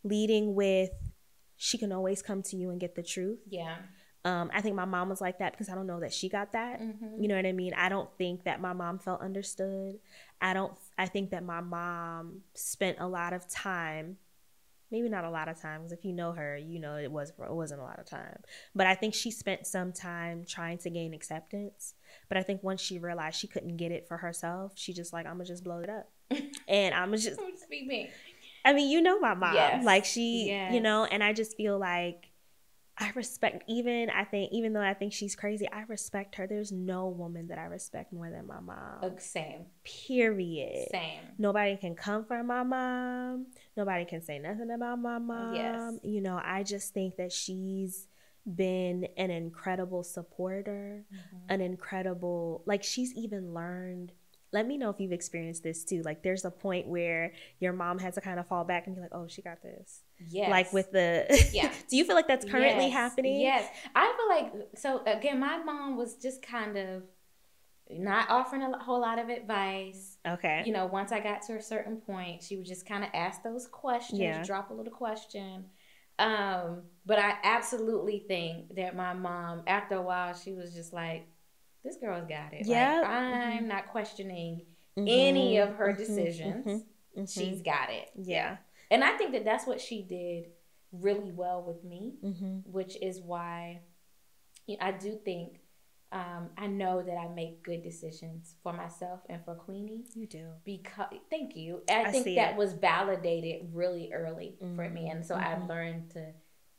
leading 0.03 0.55
with 0.55 0.91
she 1.57 1.77
can 1.77 1.93
always 1.93 2.23
come 2.23 2.43
to 2.43 2.57
you 2.57 2.71
and 2.71 2.81
get 2.81 2.95
the 2.95 3.03
truth. 3.03 3.41
Yeah. 3.49 3.77
Um, 4.25 4.51
I 4.53 4.61
think 4.61 4.77
my 4.77 4.85
mom 4.85 5.09
was 5.09 5.21
like 5.21 5.39
that 5.39 5.53
because 5.53 5.71
I 5.71 5.75
don't 5.75 5.87
know 5.87 6.01
that 6.01 6.13
she 6.13 6.29
got 6.29 6.53
that. 6.53 6.81
Mm-hmm. 6.81 7.23
You 7.23 7.29
know 7.29 7.37
what 7.37 7.47
I 7.47 7.53
mean? 7.53 7.73
I 7.75 7.89
don't 7.89 8.11
think 8.19 8.45
that 8.45 8.61
my 8.61 8.73
mom 8.73 8.99
felt 8.99 9.23
understood. 9.23 9.99
I 10.41 10.53
don't. 10.53 10.73
I 10.99 11.07
think 11.07 11.31
that 11.31 11.43
my 11.43 11.61
mom 11.61 12.43
spent 12.55 12.99
a 13.01 13.09
lot 13.09 13.33
of 13.33 13.49
time, 13.49 14.19
maybe 14.91 15.09
not 15.09 15.25
a 15.25 15.31
lot 15.31 15.49
of 15.49 15.59
time, 15.59 15.81
because 15.81 15.93
if 15.93 16.05
you 16.05 16.13
know 16.13 16.33
her, 16.33 16.59
you 16.59 16.79
know 16.81 16.97
it 16.97 17.11
was 17.11 17.31
it 17.31 17.55
wasn't 17.55 17.81
a 17.81 17.85
lot 17.85 17.99
of 17.99 18.05
time. 18.05 18.41
But 18.75 18.87
I 18.87 18.95
think 18.95 19.15
she 19.15 19.31
spent 19.31 19.67
some 19.67 19.93
time 19.93 20.45
trying 20.47 20.77
to 20.79 20.91
gain 20.91 21.15
acceptance. 21.15 21.95
But 22.29 22.37
I 22.37 22.43
think 22.43 22.63
once 22.63 22.83
she 22.83 22.99
realized 22.99 23.39
she 23.39 23.47
couldn't 23.47 23.79
get 23.79 23.91
it 23.91 24.07
for 24.07 24.19
herself, 24.19 24.73
she 24.75 24.93
just 24.93 25.15
like 25.15 25.25
I'm 25.25 25.35
gonna 25.35 25.47
just 25.47 25.65
blow 25.65 25.79
it 25.79 25.89
up, 25.89 26.11
and 26.69 26.95
I'm 26.95 27.11
just. 27.13 27.41
Speak 27.65 27.87
me. 27.87 28.11
I 28.67 28.75
mean, 28.75 28.91
you 28.91 29.01
know 29.01 29.19
my 29.19 29.33
mom. 29.33 29.55
Yes. 29.55 29.83
Like 29.83 30.05
she, 30.05 30.49
yes. 30.49 30.75
you 30.75 30.81
know, 30.81 31.07
and 31.07 31.25
I 31.25 31.33
just 31.33 31.57
feel 31.57 31.79
like 31.79 32.30
I 33.01 33.13
respect 33.15 33.65
even 33.67 34.11
I 34.11 34.25
think 34.25 34.53
even 34.53 34.75
though 34.75 34.83
I 34.83 34.93
think 34.93 35.15
she's 35.15 35.35
crazy, 35.35 35.67
I 35.73 35.85
respect 35.89 36.35
her. 36.37 36.47
There's 36.47 36.71
no 36.71 37.09
woman 37.09 37.49
that 37.49 37.59
I 37.59 37.65
respect 37.65 38.13
more 38.13 38.31
than 38.31 38.47
my 38.47 38.61
mom. 38.61 39.19
Same. 39.19 39.65
Period. 39.85 40.89
Same. 40.91 41.21
Nobody 41.39 41.77
can 41.77 41.95
come 41.95 42.25
for 42.25 42.43
my 42.43 42.63
mom. 42.63 43.47
Nobody 43.77 44.05
can 44.05 44.23
say 44.23 44.39
nothing 44.39 44.71
about 44.71 44.99
my 44.99 45.19
mom. 45.19 45.55
Yes. 45.55 45.95
You 46.03 46.21
know, 46.21 46.39
I 46.45 46.63
just 46.63 46.93
think 46.93 47.17
that 47.17 47.33
she's 47.33 48.07
been 48.55 49.09
an 49.17 49.31
incredible 49.31 50.03
supporter, 50.03 51.05
mm-hmm. 51.13 51.53
an 51.53 51.61
incredible 51.63 52.63
like 52.67 52.83
she's 52.83 53.15
even 53.15 53.55
learned 53.55 54.13
let 54.53 54.67
me 54.67 54.77
know 54.77 54.91
if 54.91 54.99
you've 54.99 55.13
experienced 55.13 55.63
this 55.63 55.85
too. 55.85 56.03
Like 56.03 56.23
there's 56.23 56.45
a 56.45 56.51
point 56.51 56.89
where 56.89 57.33
your 57.61 57.73
mom 57.73 57.99
has 57.99 58.15
to 58.15 58.21
kind 58.21 58.41
of 58.41 58.47
fall 58.47 58.65
back 58.65 58.87
and 58.87 58.97
be 58.97 59.03
like, 59.03 59.13
"Oh, 59.15 59.27
she 59.29 59.43
got 59.43 59.63
this." 59.63 60.03
Yes. 60.29 60.51
Like 60.51 60.73
with 60.73 60.91
the 60.93 61.27
Yeah. 61.53 61.73
Do 61.89 61.97
you 61.97 62.05
feel 62.05 62.17
like 62.17 62.29
that's 62.29 62.45
currently 62.45 62.87
yes. 62.87 62.93
happening? 62.93 63.41
Yes. 63.41 63.69
I 63.95 64.15
feel 64.17 64.29
like 64.29 64.69
so 64.77 65.03
again, 65.07 65.39
my 65.39 65.59
mom 65.59 65.97
was 65.97 66.17
just 66.17 66.43
kind 66.43 66.77
of 66.77 67.03
not 67.93 68.31
offering 68.31 68.63
a 68.63 68.79
whole 68.79 69.01
lot 69.01 69.19
of 69.19 69.29
advice. 69.29 70.19
Okay. 70.27 70.63
You 70.65 70.73
know, 70.73 70.87
once 70.87 71.13
I 71.13 71.21
got 71.21 71.43
to 71.43 71.55
a 71.55 71.63
certain 71.63 71.97
point, 71.97 72.43
she 72.43 72.57
would 72.57 72.67
just 72.67 72.87
kind 72.87 73.05
of 73.05 73.11
ask 73.15 73.43
those 73.43 73.67
questions, 73.67 74.21
yeah. 74.21 74.43
drop 74.43 74.71
a 74.71 74.75
little 74.75 74.93
question. 74.93 75.65
Um, 76.19 76.83
but 77.07 77.19
I 77.19 77.35
absolutely 77.43 78.25
think 78.29 78.77
that 78.77 78.95
my 78.95 79.15
mom, 79.15 79.63
after 79.67 79.95
a 79.97 80.03
while, 80.03 80.35
she 80.35 80.53
was 80.53 80.75
just 80.75 80.93
like, 80.93 81.27
this 81.85 81.97
girl's 81.97 82.29
got 82.29 82.53
it. 82.53 82.67
Yeah. 82.67 83.01
Like, 83.01 83.11
I'm 83.11 83.59
mm-hmm. 83.59 83.69
not 83.69 83.89
questioning 83.89 84.63
mm-hmm. 84.99 85.07
any 85.09 85.59
of 85.59 85.75
her 85.75 85.89
mm-hmm. 85.89 85.99
decisions. 85.99 86.67
Mm-hmm. 86.67 87.25
She's 87.27 87.63
got 87.63 87.91
it. 87.91 88.11
Yeah. 88.17 88.59
And 88.91 89.05
I 89.05 89.17
think 89.17 89.33
that 89.33 89.45
that's 89.45 89.67
what 89.67 89.81
she 89.81 90.03
did 90.03 90.47
really 90.93 91.33
well 91.33 91.63
with 91.67 91.85
me, 91.85 92.15
mm-hmm. 92.25 92.59
which 92.65 92.97
is 93.01 93.21
why 93.21 93.81
I 94.81 94.93
do 94.93 95.19
think 95.25 95.61
um, 96.13 96.51
I 96.59 96.67
know 96.67 97.03
that 97.03 97.17
I 97.17 97.29
make 97.29 97.63
good 97.63 97.83
decisions 97.83 98.57
for 98.63 98.73
myself 98.73 99.21
and 99.29 99.45
for 99.45 99.55
Queenie. 99.55 100.05
You 100.15 100.27
do. 100.27 100.49
Because 100.65 101.07
thank 101.31 101.57
you. 101.57 101.83
I, 101.89 102.05
I 102.05 102.11
think 102.11 102.25
that 102.37 102.53
it. 102.53 102.57
was 102.57 102.73
validated 102.73 103.69
really 103.73 104.11
early 104.13 104.57
mm-hmm. 104.63 104.75
for 104.75 104.89
me. 104.89 105.09
And 105.09 105.25
so 105.25 105.37
mm-hmm. 105.37 105.63
I 105.63 105.67
learned 105.67 106.11
to 106.11 106.33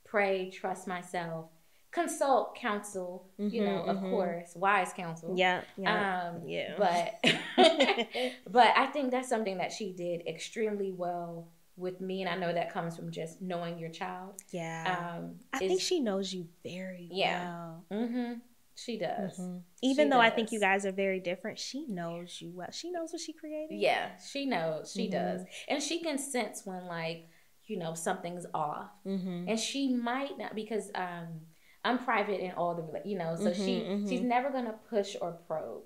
pray, 0.03 0.49
trust 0.49 0.87
myself, 0.87 1.45
consult 1.91 2.55
counsel, 2.55 3.27
mm-hmm, 3.39 3.53
you 3.53 3.65
know, 3.65 3.83
of 3.83 3.97
mm-hmm. 3.97 4.11
course, 4.11 4.53
wise 4.55 4.93
counsel. 4.93 5.33
Yeah. 5.37 5.61
Yeah. 5.77 6.31
Um, 6.33 6.47
yeah. 6.47 6.73
But 6.77 7.19
but 8.51 8.73
I 8.75 8.87
think 8.87 9.11
that's 9.11 9.29
something 9.29 9.57
that 9.57 9.71
she 9.71 9.91
did 9.91 10.25
extremely 10.27 10.91
well 10.91 11.49
with 11.77 11.99
me, 11.99 12.21
and 12.21 12.29
I 12.29 12.35
know 12.35 12.53
that 12.53 12.71
comes 12.73 12.95
from 12.95 13.11
just 13.11 13.41
knowing 13.41 13.77
your 13.77 13.89
child. 13.89 14.35
Yeah. 14.51 15.17
Um, 15.17 15.35
I 15.53 15.59
think 15.59 15.81
she 15.81 15.99
knows 15.99 16.33
you 16.33 16.47
very 16.63 17.09
yeah. 17.11 17.45
well. 17.45 17.85
Mm-hmm. 17.91 18.33
She 18.75 18.97
does. 18.97 19.37
Mm-hmm. 19.37 19.57
Even 19.83 20.05
she 20.05 20.09
though 20.09 20.21
does. 20.21 20.31
I 20.31 20.35
think 20.35 20.51
you 20.51 20.59
guys 20.59 20.85
are 20.85 20.91
very 20.91 21.19
different, 21.19 21.59
she 21.59 21.85
knows 21.87 22.41
you 22.41 22.51
well. 22.53 22.71
She 22.71 22.89
knows 22.89 23.11
what 23.11 23.21
she 23.21 23.33
created. 23.33 23.79
Yeah, 23.79 24.09
she 24.17 24.45
knows. 24.45 24.91
She 24.93 25.03
mm-hmm. 25.03 25.11
does, 25.11 25.41
and 25.67 25.83
she 25.83 25.99
can 25.99 26.17
sense 26.17 26.61
when 26.63 26.85
like 26.85 27.27
you 27.65 27.77
know 27.77 27.93
something's 27.93 28.45
off, 28.53 28.89
mm-hmm. 29.05 29.49
and 29.49 29.59
she 29.59 29.93
might 29.93 30.37
not 30.37 30.55
because 30.55 30.89
um 30.95 31.41
I'm 31.83 31.99
private 31.99 32.39
in 32.39 32.51
all 32.51 32.75
the 32.75 33.09
you 33.09 33.17
know, 33.17 33.35
so 33.35 33.45
mm-hmm, 33.45 33.65
she 33.65 33.79
mm-hmm. 33.79 34.09
she's 34.09 34.21
never 34.21 34.49
gonna 34.49 34.75
push 34.89 35.15
or 35.19 35.33
probe, 35.47 35.83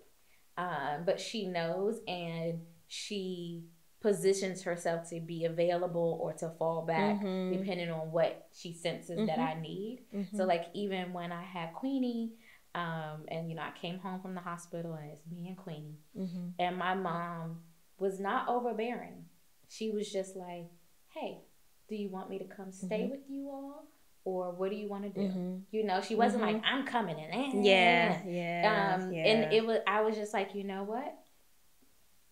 um, 0.58 1.04
but 1.06 1.20
she 1.20 1.48
knows 1.48 2.00
and 2.08 2.62
she 2.88 3.64
positions 4.02 4.62
herself 4.62 5.10
to 5.10 5.20
be 5.20 5.46
available 5.46 6.20
or 6.22 6.34
to 6.34 6.50
fall 6.60 6.86
back 6.86 7.20
mm-hmm. 7.20 7.58
depending 7.58 7.90
on 7.90 8.12
what 8.12 8.48
she 8.54 8.72
senses 8.72 9.18
that 9.18 9.40
mm-hmm. 9.40 9.42
I 9.42 9.60
need. 9.60 10.04
So 10.12 10.18
mm-hmm. 10.20 10.42
like 10.42 10.66
even 10.74 11.14
when 11.14 11.32
I 11.32 11.44
had 11.44 11.74
Queenie. 11.74 12.34
Um, 12.75 13.24
and 13.30 13.50
you 13.50 13.56
know, 13.56 13.62
I 13.62 13.72
came 13.80 14.00
home 14.00 14.20
from 14.22 14.36
the 14.36 14.42
hospital 14.42 14.96
and 14.96 15.10
it's 15.10 15.22
me 15.32 15.48
and 15.48 15.56
Queenie. 15.56 15.96
Mm-hmm. 16.16 16.48
And 16.60 16.78
my 16.78 16.94
mom 16.94 17.62
was 17.98 18.20
not 18.20 18.50
overbearing. 18.50 19.24
She 19.70 19.92
was 19.92 20.12
just 20.12 20.36
like, 20.36 20.68
Hey, 21.08 21.40
do 21.88 21.96
you 21.96 22.10
want 22.10 22.30
me 22.30 22.38
to 22.40 22.46
come 22.46 22.72
stay 22.72 23.08
with 23.10 23.22
you 23.30 23.50
all? 23.50 23.88
Or 24.25 24.51
what 24.51 24.72
do 24.72 24.75
you 24.75 24.89
want 24.89 25.03
to 25.03 25.10
do? 25.10 25.27
Mm-hmm. 25.27 25.55
You 25.72 25.86
know, 25.86 26.01
she 26.01 26.15
wasn't 26.15 26.44
mm-hmm. 26.44 26.55
like, 26.55 26.63
I'm 26.65 26.86
coming 26.86 27.17
in. 27.17 27.32
Eh, 27.32 27.51
yeah, 27.62 28.22
yeah, 28.25 28.98
um, 29.00 29.13
yeah. 29.13 29.24
And 29.24 29.53
it 29.53 29.65
was, 29.65 29.79
I 29.88 30.01
was 30.01 30.15
just 30.15 30.34
like, 30.34 30.55
you 30.55 30.63
know 30.63 30.84
what? 30.84 31.15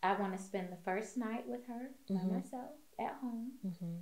I 0.01 0.19
want 0.19 0.35
to 0.35 0.43
spend 0.43 0.69
the 0.71 0.77
first 0.83 1.15
night 1.15 1.43
with 1.47 1.65
her 1.67 1.91
by 2.09 2.15
mm-hmm. 2.15 2.33
myself 2.33 2.71
at 2.99 3.15
home. 3.21 3.51
Mm-hmm. 3.65 3.95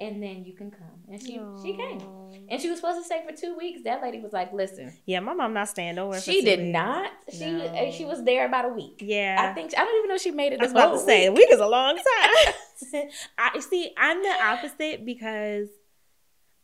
And 0.00 0.22
then 0.22 0.44
you 0.44 0.54
can 0.54 0.70
come, 0.70 1.02
and 1.10 1.20
she 1.20 1.38
Aww. 1.38 1.60
she 1.60 1.72
came, 1.72 2.00
and 2.48 2.60
she 2.62 2.70
was 2.70 2.78
supposed 2.78 3.00
to 3.00 3.04
stay 3.04 3.20
for 3.28 3.34
two 3.34 3.56
weeks. 3.58 3.80
That 3.82 4.00
lady 4.00 4.20
was 4.20 4.32
like, 4.32 4.52
"Listen, 4.52 4.96
yeah, 5.06 5.18
my 5.18 5.34
mom 5.34 5.54
not 5.54 5.68
staying 5.68 5.98
over." 5.98 6.20
She 6.20 6.40
did 6.40 6.60
weeks. 6.60 6.72
not. 6.72 7.10
She 7.32 7.50
no. 7.50 7.90
she 7.90 8.04
was 8.04 8.22
there 8.22 8.46
about 8.46 8.66
a 8.66 8.68
week. 8.68 9.02
Yeah, 9.04 9.36
I 9.40 9.52
think 9.54 9.72
I 9.76 9.84
don't 9.84 9.98
even 9.98 10.08
know 10.10 10.16
she 10.16 10.30
made 10.30 10.52
it. 10.52 10.60
I 10.60 10.62
was 10.62 10.70
about 10.70 10.92
to 10.92 10.98
say 11.00 11.26
a 11.26 11.32
week 11.32 11.48
is 11.50 11.58
a 11.58 11.66
long 11.66 11.96
time. 11.96 12.54
I 13.38 13.58
see. 13.58 13.92
I'm 13.96 14.22
the 14.22 14.36
opposite 14.40 15.04
because 15.04 15.66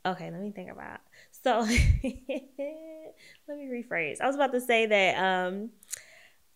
okay, 0.04 0.30
let 0.30 0.40
me 0.40 0.50
think 0.50 0.70
about. 0.70 1.00
So 1.44 1.60
let 1.60 1.74
me 3.58 3.68
rephrase. 3.70 4.18
I 4.18 4.26
was 4.26 4.34
about 4.34 4.52
to 4.52 4.60
say 4.62 4.86
that 4.86 5.18
um 5.22 5.68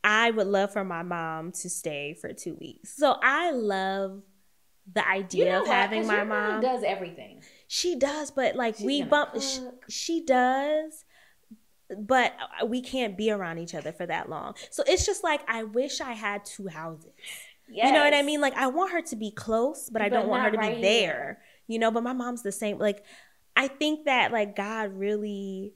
I 0.02 0.30
would 0.30 0.46
love 0.46 0.72
for 0.72 0.82
my 0.82 1.02
mom 1.02 1.52
to 1.52 1.68
stay 1.68 2.14
for 2.18 2.32
two 2.32 2.54
weeks. 2.54 2.96
So 2.96 3.16
I 3.22 3.50
love 3.50 4.22
the 4.90 5.06
idea 5.06 5.44
you 5.44 5.50
know 5.52 5.62
of 5.62 5.66
having 5.66 6.06
my 6.06 6.24
mom, 6.24 6.28
mom 6.28 6.60
does 6.62 6.82
everything. 6.82 7.42
She 7.66 7.96
does, 7.96 8.30
but 8.30 8.56
like 8.56 8.76
She's 8.76 8.86
we 8.86 9.02
bump. 9.02 9.40
She, 9.40 9.60
she 9.88 10.24
does, 10.24 11.04
but 11.96 12.34
we 12.66 12.80
can't 12.80 13.16
be 13.16 13.30
around 13.30 13.58
each 13.58 13.74
other 13.74 13.92
for 13.92 14.06
that 14.06 14.30
long. 14.30 14.54
So 14.70 14.82
it's 14.86 15.04
just 15.04 15.22
like 15.22 15.42
I 15.48 15.64
wish 15.64 16.00
I 16.00 16.12
had 16.12 16.44
two 16.44 16.68
houses. 16.68 17.12
Yes. 17.68 17.88
You 17.88 17.92
know 17.92 18.04
what 18.04 18.14
I 18.14 18.22
mean? 18.22 18.40
Like 18.40 18.54
I 18.54 18.68
want 18.68 18.92
her 18.92 19.02
to 19.02 19.16
be 19.16 19.30
close, 19.30 19.90
but, 19.90 19.98
but 19.98 20.02
I 20.02 20.08
don't 20.08 20.28
want 20.28 20.44
her 20.44 20.50
to 20.52 20.56
right 20.56 20.76
be 20.76 20.82
there. 20.82 21.12
Here. 21.12 21.38
You 21.66 21.78
know, 21.78 21.90
but 21.90 22.02
my 22.02 22.14
mom's 22.14 22.42
the 22.42 22.52
same. 22.52 22.78
Like 22.78 23.04
I 23.58 23.66
think 23.66 24.04
that 24.04 24.30
like 24.30 24.54
God 24.54 24.92
really 24.92 25.72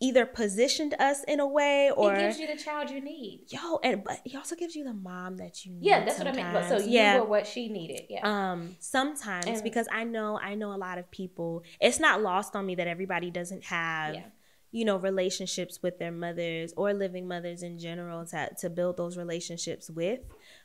either 0.00 0.24
positioned 0.24 0.94
us 1.00 1.24
in 1.24 1.40
a 1.40 1.46
way 1.46 1.90
or 1.90 2.14
he 2.14 2.20
gives 2.20 2.38
you 2.38 2.46
the 2.46 2.56
child 2.56 2.90
you 2.90 3.00
need. 3.00 3.46
Yo, 3.48 3.80
and 3.82 4.04
but 4.04 4.20
he 4.24 4.36
also 4.36 4.54
gives 4.54 4.76
you 4.76 4.84
the 4.84 4.94
mom 4.94 5.38
that 5.38 5.66
you 5.66 5.72
need. 5.72 5.84
Yeah, 5.84 6.04
that's 6.04 6.18
sometimes. 6.18 6.36
what 6.36 6.44
I 6.44 6.52
mean. 6.52 6.68
But 6.70 6.78
so 6.78 6.86
you 6.86 6.92
yeah. 6.92 7.18
were 7.18 7.26
what 7.26 7.46
she 7.48 7.68
needed. 7.68 8.02
Yeah. 8.08 8.20
Um, 8.22 8.76
sometimes 8.78 9.46
and, 9.46 9.62
because 9.64 9.88
I 9.90 10.04
know 10.04 10.38
I 10.38 10.54
know 10.54 10.72
a 10.72 10.78
lot 10.78 10.98
of 10.98 11.10
people. 11.10 11.64
It's 11.80 11.98
not 11.98 12.22
lost 12.22 12.54
on 12.54 12.66
me 12.66 12.76
that 12.76 12.86
everybody 12.86 13.32
doesn't 13.32 13.64
have. 13.64 14.14
Yeah. 14.14 14.22
You 14.70 14.84
know, 14.84 14.96
relationships 14.96 15.80
with 15.82 16.00
their 16.00 16.12
mothers 16.12 16.72
or 16.76 16.94
living 16.94 17.28
mothers 17.28 17.62
in 17.62 17.78
general 17.78 18.26
to, 18.26 18.50
to 18.60 18.70
build 18.70 18.96
those 18.96 19.16
relationships 19.16 19.88
with. 19.88 20.20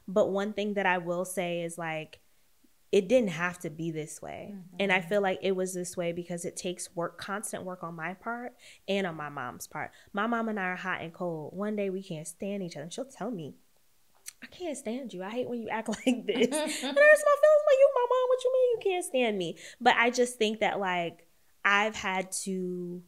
But 0.08 0.32
one 0.32 0.54
thing 0.54 0.76
that 0.76 0.88
I 0.88 0.98
will 0.98 1.26
say 1.26 1.62
is 1.62 1.78
like, 1.78 2.20
it 2.92 3.08
didn't 3.08 3.30
have 3.30 3.60
to 3.60 3.70
be 3.70 3.92
this 3.92 4.22
way. 4.22 4.54
Mm-hmm. 4.54 4.76
And 4.80 4.92
I 4.92 5.02
feel 5.02 5.22
like 5.22 5.40
it 5.42 5.56
was 5.56 5.74
this 5.74 5.96
way 5.96 6.12
because 6.12 6.44
it 6.44 6.56
takes 6.56 6.96
work, 6.96 7.18
constant 7.20 7.64
work 7.64 7.84
on 7.84 7.96
my 7.96 8.16
part 8.16 8.54
and 8.88 9.06
on 9.06 9.16
my 9.16 9.30
mom's 9.30 9.68
part. 9.68 9.92
My 10.12 10.26
mom 10.26 10.50
and 10.50 10.60
I 10.60 10.70
are 10.70 10.76
hot 10.76 11.02
and 11.02 11.14
cold. 11.14 11.56
One 11.56 11.76
day 11.76 11.90
we 11.90 12.02
can't 12.02 12.28
stand 12.28 12.64
each 12.64 12.76
other. 12.76 12.84
And 12.84 12.94
she'll 12.94 13.06
tell 13.06 13.30
me, 13.30 13.54
I 14.42 14.48
can't 14.48 14.78
stand 14.78 15.14
you. 15.14 15.24
I 15.24 15.30
hate 15.30 15.48
when 15.48 15.62
you 15.62 15.70
act 15.70 15.90
like 16.06 16.06
this. 16.06 16.06
and 16.06 16.46
it 16.46 16.48
hurts 16.48 16.54
my 16.56 16.88
feelings 16.88 17.66
like 17.68 17.80
you, 17.80 17.92
my 17.96 18.06
mom. 18.10 18.28
What 18.28 18.44
you 18.44 18.54
mean 18.54 18.72
you 18.72 18.80
can't 18.92 19.06
stand 19.06 19.38
me? 19.38 19.58
But 19.80 19.96
I 19.98 20.10
just 20.10 20.38
think 20.38 20.60
that 20.62 20.80
like 20.80 21.28
I've 21.64 21.96
had 21.96 22.32
to 22.44 23.04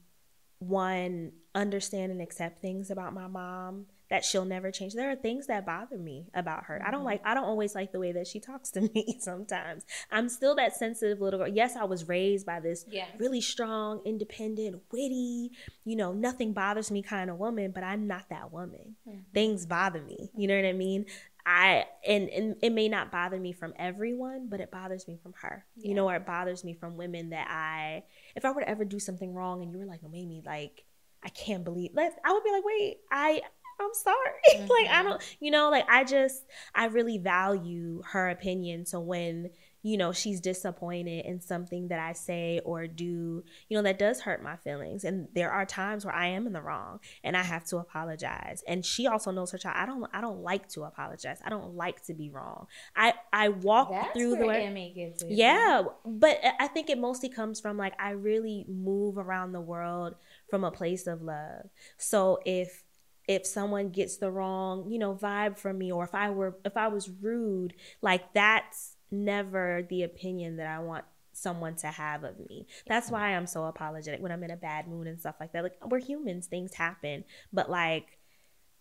one 0.60 1.32
understand 1.56 2.12
and 2.12 2.22
accept 2.22 2.62
things 2.62 2.92
about 2.92 3.14
my 3.14 3.28
mom 3.28 3.88
that 4.12 4.26
she'll 4.26 4.46
never 4.46 4.72
change. 4.72 4.94
There 4.94 5.10
are 5.10 5.16
things 5.16 5.48
that 5.48 5.66
bother 5.66 5.98
me 5.98 6.28
about 6.34 6.66
her. 6.66 6.76
Mm-hmm. 6.76 6.88
I 6.88 6.92
don't 6.92 7.00
mm-hmm. 7.00 7.06
like 7.06 7.22
I 7.26 7.34
don't 7.34 7.46
always 7.46 7.74
like 7.74 7.94
the 7.94 8.00
way 8.00 8.12
that 8.12 8.28
she 8.28 8.42
talks 8.42 8.70
to 8.72 8.82
me 8.94 9.18
sometimes. 9.20 9.86
I'm 10.12 10.28
still 10.28 10.54
that 10.58 10.76
sensitive 10.76 11.22
little 11.22 11.40
girl. 11.40 11.48
Yes, 11.48 11.78
I 11.78 11.86
was 11.86 12.08
raised 12.10 12.46
by 12.46 12.60
this 12.60 12.86
yes. 12.92 13.08
really 13.18 13.40
strong, 13.40 14.02
independent, 14.06 14.82
witty, 14.92 15.52
you 15.86 15.96
know, 15.96 16.12
nothing 16.12 16.52
bothers 16.52 16.92
me 16.92 17.02
kind 17.02 17.30
of 17.30 17.38
woman, 17.38 17.72
but 17.72 17.86
I'm 17.86 18.06
not 18.06 18.28
that 18.30 18.52
woman. 18.52 18.98
Mm-hmm. 19.08 19.20
Things 19.34 19.66
bother 19.66 20.02
me. 20.02 20.30
You 20.36 20.48
know 20.48 20.58
what 20.58 20.66
I 20.66 20.74
mean? 20.74 21.06
I 21.46 21.86
and, 22.06 22.30
and 22.30 22.56
it 22.62 22.74
may 22.74 22.90
not 22.90 23.14
bother 23.14 23.40
me 23.40 23.54
from 23.54 23.74
everyone, 23.80 24.50
but 24.50 24.60
it 24.60 24.72
bothers 24.72 25.08
me 25.08 25.18
from 25.24 25.34
her. 25.42 25.66
Yeah. 25.78 25.88
You 25.88 25.96
know, 25.96 26.10
or 26.10 26.16
it 26.16 26.26
bothers 26.26 26.66
me 26.66 26.74
from 26.74 26.98
women 26.98 27.30
that 27.30 27.48
I 27.50 28.04
if 28.36 28.44
I 28.44 28.52
were 28.52 28.62
to 28.62 28.70
ever 28.70 28.84
do 28.84 29.00
something 29.00 29.34
wrong 29.34 29.64
and 29.64 29.72
you 29.72 29.80
were 29.80 29.86
like, 29.86 30.02
oh, 30.04 30.10
Mamie, 30.10 30.44
like 30.46 30.84
I 31.24 31.30
can't 31.30 31.64
believe 31.64 31.94
that 31.96 32.16
I 32.26 32.34
would 32.34 32.44
be 32.44 32.52
like, 32.52 32.66
wait, 32.66 32.98
I 33.10 33.42
I'm 33.82 33.94
sorry. 33.94 34.18
Mm-hmm. 34.56 34.68
like 34.70 34.88
I 34.90 35.04
don't, 35.04 35.22
mm-hmm. 35.22 35.46
you 35.46 35.52
know, 35.52 35.70
like 35.70 35.86
I 35.90 36.04
just 36.04 36.46
I 36.76 36.86
really 36.86 37.18
value 37.18 38.02
her 38.12 38.30
opinion. 38.30 38.86
So 38.86 39.00
when 39.00 39.50
you 39.84 39.98
know 39.98 40.12
she's 40.12 40.40
disappointed 40.40 41.26
in 41.26 41.42
something 41.42 41.88
that 41.88 42.00
I 42.00 42.14
say 42.14 42.62
or 42.64 42.86
do, 42.86 43.44
you 43.68 43.78
know, 43.78 43.82
that 43.84 43.98
does 43.98 44.22
hurt 44.22 44.44
my 44.44 44.56
feelings. 44.58 45.04
And 45.04 45.28
there 45.34 45.52
are 45.52 45.66
times 45.66 46.06
where 46.06 46.14
I 46.14 46.28
am 46.28 46.46
in 46.46 46.54
the 46.54 46.62
wrong 46.62 47.00
and 47.24 47.36
I 47.36 47.42
have 47.42 47.66
to 47.66 47.78
apologize. 47.78 48.64
And 48.68 48.86
she 48.86 49.08
also 49.08 49.32
knows 49.32 49.52
her 49.52 49.58
child. 49.58 49.78
I 49.78 49.86
don't 49.86 50.08
I 50.14 50.22
don't 50.22 50.42
like 50.42 50.70
to 50.70 50.84
apologize. 50.84 51.40
I 51.44 51.50
don't 51.50 51.76
like 51.76 52.04
to 52.06 52.14
be 52.14 52.30
wrong. 52.30 52.68
I 52.96 53.14
I 53.34 53.50
walk 53.50 53.90
That's 53.90 54.14
through 54.14 54.36
the 54.36 54.46
way. 54.46 54.66
Emmy 54.66 54.94
gets 54.96 55.24
it. 55.24 55.32
Yeah, 55.32 55.84
but 56.06 56.40
I 56.60 56.68
think 56.68 56.90
it 56.90 57.00
mostly 57.00 57.30
comes 57.30 57.60
from 57.60 57.78
like 57.78 57.94
I 58.00 58.12
really 58.12 58.66
move 58.70 59.18
around 59.18 59.54
the 59.54 59.62
world 59.62 60.16
from 60.50 60.64
a 60.64 60.72
place 60.72 61.08
of 61.08 61.24
love. 61.24 61.70
So 61.98 62.40
if 62.46 62.84
if 63.32 63.48
someone 63.48 63.90
gets 63.90 64.18
the 64.18 64.30
wrong, 64.30 64.92
you 64.92 65.00
know, 65.00 65.16
vibe 65.16 65.58
from 65.58 65.78
me 65.78 65.90
or 65.90 66.04
if 66.04 66.14
I 66.14 66.30
were 66.30 66.58
if 66.66 66.76
I 66.76 66.90
was 66.90 67.10
rude, 67.10 67.74
like 68.02 68.34
that's 68.34 68.98
never 69.10 69.88
the 69.90 70.04
opinion 70.04 70.58
that 70.58 70.68
I 70.68 70.80
want 70.80 71.06
someone 71.32 71.76
to 71.76 71.88
have 71.88 72.26
of 72.26 72.38
me. 72.50 72.68
That's 72.88 73.10
why 73.10 73.34
I'm 73.34 73.48
so 73.48 73.64
apologetic 73.64 74.22
when 74.22 74.34
I'm 74.34 74.44
in 74.44 74.52
a 74.52 74.58
bad 74.58 74.90
mood 74.90 75.08
and 75.08 75.18
stuff 75.18 75.36
like 75.40 75.54
that. 75.54 75.64
Like 75.64 75.90
we're 75.90 76.02
humans, 76.02 76.48
things 76.48 76.74
happen, 76.74 77.24
but 77.54 77.70
like 77.70 78.20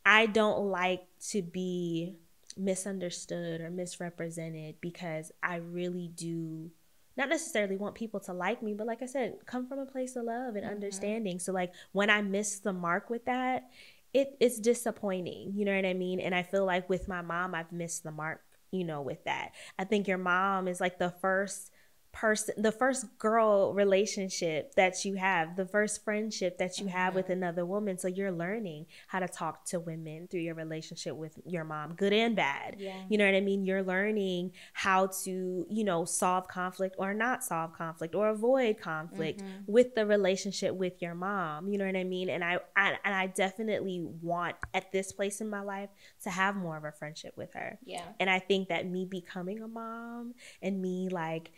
I 0.04 0.26
don't 0.26 0.66
like 0.66 1.06
to 1.28 1.42
be 1.42 2.16
misunderstood 2.56 3.60
or 3.60 3.70
misrepresented 3.70 4.80
because 4.80 5.30
I 5.44 5.56
really 5.56 6.08
do 6.08 6.72
not 7.16 7.28
necessarily 7.28 7.76
want 7.76 7.94
people 7.94 8.18
to 8.18 8.32
like 8.32 8.64
me, 8.64 8.74
but 8.74 8.88
like 8.88 9.02
I 9.02 9.06
said, 9.06 9.34
come 9.46 9.68
from 9.68 9.78
a 9.78 9.86
place 9.86 10.16
of 10.16 10.24
love 10.24 10.56
and 10.56 10.64
mm-hmm. 10.64 10.74
understanding. 10.74 11.38
So 11.38 11.52
like 11.52 11.72
when 11.92 12.10
I 12.10 12.20
miss 12.20 12.58
the 12.58 12.72
mark 12.72 13.10
with 13.10 13.26
that, 13.26 13.70
it 14.12 14.36
it's 14.40 14.58
disappointing. 14.58 15.52
You 15.54 15.64
know 15.64 15.74
what 15.74 15.86
I 15.86 15.94
mean? 15.94 16.20
And 16.20 16.34
I 16.34 16.42
feel 16.42 16.64
like 16.64 16.88
with 16.88 17.08
my 17.08 17.22
mom, 17.22 17.54
I've 17.54 17.72
missed 17.72 18.02
the 18.04 18.10
mark, 18.10 18.42
you 18.70 18.84
know, 18.84 19.02
with 19.02 19.24
that. 19.24 19.52
I 19.78 19.84
think 19.84 20.08
your 20.08 20.18
mom 20.18 20.68
is 20.68 20.80
like 20.80 20.98
the 20.98 21.10
first 21.20 21.70
person 22.12 22.54
the 22.60 22.72
first 22.72 23.06
girl 23.18 23.72
relationship 23.72 24.74
that 24.74 25.04
you 25.04 25.14
have 25.14 25.56
the 25.56 25.66
first 25.66 26.04
friendship 26.04 26.58
that 26.58 26.78
you 26.78 26.88
have 26.88 27.14
with 27.14 27.26
mm-hmm. 27.26 27.34
another 27.34 27.64
woman. 27.64 27.98
So 27.98 28.08
you're 28.08 28.32
learning 28.32 28.86
how 29.06 29.20
to 29.20 29.28
talk 29.28 29.64
to 29.66 29.80
women 29.80 30.26
through 30.28 30.40
your 30.40 30.54
relationship 30.54 31.14
with 31.14 31.38
your 31.46 31.64
mom 31.64 31.94
good 31.94 32.12
and 32.12 32.34
bad. 32.34 32.76
Yeah. 32.78 32.96
you 33.08 33.18
know 33.18 33.26
what 33.26 33.34
i 33.34 33.40
mean? 33.40 33.64
You're 33.64 33.82
learning 33.82 34.52
how 34.72 35.08
to 35.24 35.66
you 35.68 35.84
know 35.84 36.04
solve 36.04 36.48
conflict 36.48 36.96
or 36.98 37.14
not 37.14 37.44
solve 37.44 37.72
conflict 37.74 38.14
or 38.14 38.28
avoid 38.28 38.80
conflict 38.80 39.40
mm-hmm. 39.40 39.72
with 39.72 39.94
the 39.94 40.06
relationship 40.06 40.74
with 40.74 41.00
your 41.00 41.14
mom. 41.14 41.68
You 41.68 41.78
know 41.78 41.86
what 41.86 41.96
i 41.96 42.04
mean? 42.04 42.28
And 42.28 42.42
I, 42.42 42.58
I 42.76 42.96
and 43.04 43.14
i 43.14 43.26
definitely 43.28 44.02
want 44.22 44.56
at 44.74 44.90
this 44.92 45.12
place 45.12 45.40
in 45.40 45.48
my 45.48 45.60
life 45.60 45.90
to 46.24 46.30
have 46.30 46.56
more 46.56 46.76
of 46.76 46.84
a 46.84 46.92
friendship 46.92 47.34
with 47.36 47.54
her. 47.54 47.78
Yeah. 47.84 48.04
And 48.18 48.28
i 48.28 48.38
think 48.38 48.68
that 48.68 48.86
me 48.86 49.04
becoming 49.04 49.62
a 49.62 49.68
mom 49.68 50.34
and 50.62 50.80
me 50.80 51.08
like 51.08 51.52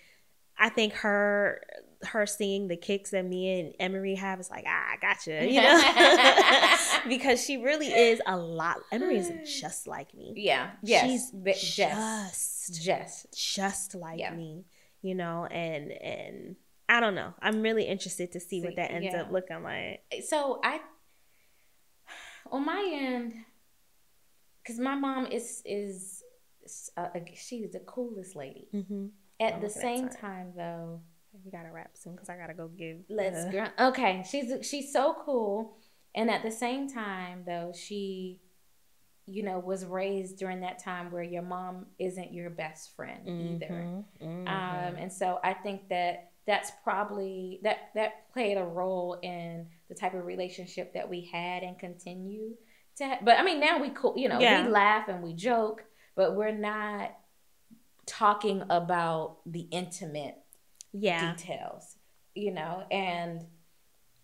I 0.62 0.68
think 0.68 0.92
her 0.94 1.61
her 2.05 2.25
seeing 2.25 2.68
the 2.68 2.77
kicks 2.77 3.11
that 3.11 3.25
me 3.25 3.61
and 3.61 3.75
Emery 3.81 4.14
have 4.14 4.38
is 4.38 4.48
like, 4.48 4.64
ah, 4.66 4.92
I 4.92 4.96
gotcha, 5.01 5.44
you 5.44 5.61
know, 5.61 7.09
because 7.09 7.44
she 7.44 7.57
really 7.57 7.88
is 7.88 8.20
a 8.27 8.37
lot. 8.37 8.79
Emery 8.92 9.18
is 9.18 9.61
just 9.61 9.88
like 9.88 10.14
me. 10.14 10.35
Yeah, 10.37 10.70
yes, 10.85 11.33
she's 11.35 11.75
just 11.75 12.81
just 12.81 13.27
just 13.37 13.94
like 13.96 14.20
yeah. 14.20 14.33
me, 14.33 14.64
you 15.03 15.16
know, 15.16 15.46
and 15.46 15.90
and 15.90 16.57
I 16.88 17.01
don't 17.01 17.16
know. 17.16 17.35
I'm 17.42 17.61
really 17.61 17.85
interested 17.85 18.31
to 18.33 18.38
see, 18.38 18.61
see 18.61 18.64
what 18.64 18.77
that 18.77 18.92
ends 18.92 19.09
yeah. 19.11 19.22
up 19.22 19.33
looking 19.33 19.64
like. 19.64 20.05
So 20.25 20.61
I, 20.62 20.81
on 22.53 22.64
my 22.64 22.88
end, 22.92 23.35
because 24.62 24.79
my 24.79 24.94
mom 24.94 25.27
is 25.27 25.61
is 25.64 26.22
uh, 26.96 27.09
she's 27.35 27.72
the 27.72 27.81
coolest 27.81 28.37
lady. 28.37 28.68
Mm-hmm 28.72 29.07
at 29.42 29.61
the 29.61 29.68
same 29.68 30.09
time, 30.09 30.52
though, 30.57 31.00
we 31.44 31.50
gotta 31.50 31.70
wrap 31.72 31.90
soon 31.94 32.14
because 32.14 32.28
I 32.28 32.37
gotta 32.37 32.55
go 32.55 32.68
give. 32.68 32.98
Let's 33.09 33.50
grunt. 33.50 33.72
Okay, 33.78 34.24
she's 34.28 34.66
she's 34.66 34.92
so 34.92 35.16
cool, 35.24 35.76
and 36.14 36.31
at 36.31 36.42
the 36.42 36.50
same 36.50 36.88
time, 36.88 37.42
though, 37.46 37.72
she, 37.74 38.40
you 39.26 39.42
know, 39.42 39.59
was 39.59 39.85
raised 39.85 40.38
during 40.38 40.61
that 40.61 40.83
time 40.83 41.11
where 41.11 41.22
your 41.22 41.42
mom 41.42 41.87
isn't 41.98 42.33
your 42.33 42.50
best 42.50 42.94
friend 42.94 43.26
mm-hmm, 43.26 43.55
either, 43.55 43.87
mm-hmm. 44.22 44.48
Um, 44.48 44.96
and 44.96 45.12
so 45.12 45.38
I 45.42 45.55
think 45.55 45.88
that 45.88 46.31
that's 46.46 46.72
probably 46.83 47.61
that 47.62 47.90
that 47.94 48.31
played 48.33 48.57
a 48.57 48.64
role 48.64 49.18
in 49.22 49.66
the 49.88 49.94
type 49.94 50.14
of 50.14 50.24
relationship 50.24 50.94
that 50.94 51.09
we 51.09 51.28
had 51.33 51.62
and 51.62 51.78
continue 51.78 52.55
to. 52.96 53.05
Have. 53.05 53.24
But 53.24 53.38
I 53.38 53.44
mean, 53.44 53.61
now 53.61 53.81
we 53.81 53.90
cool, 53.90 54.14
you 54.16 54.28
know, 54.28 54.40
yeah. 54.40 54.64
we 54.64 54.70
laugh 54.70 55.09
and 55.09 55.22
we 55.22 55.35
joke, 55.35 55.85
but 56.14 56.37
we're 56.37 56.57
not 56.57 57.12
talking 58.06 58.62
about 58.70 59.38
the 59.46 59.60
intimate 59.70 60.36
yeah. 60.92 61.34
details, 61.34 61.96
you 62.34 62.52
know, 62.52 62.84
and 62.90 63.44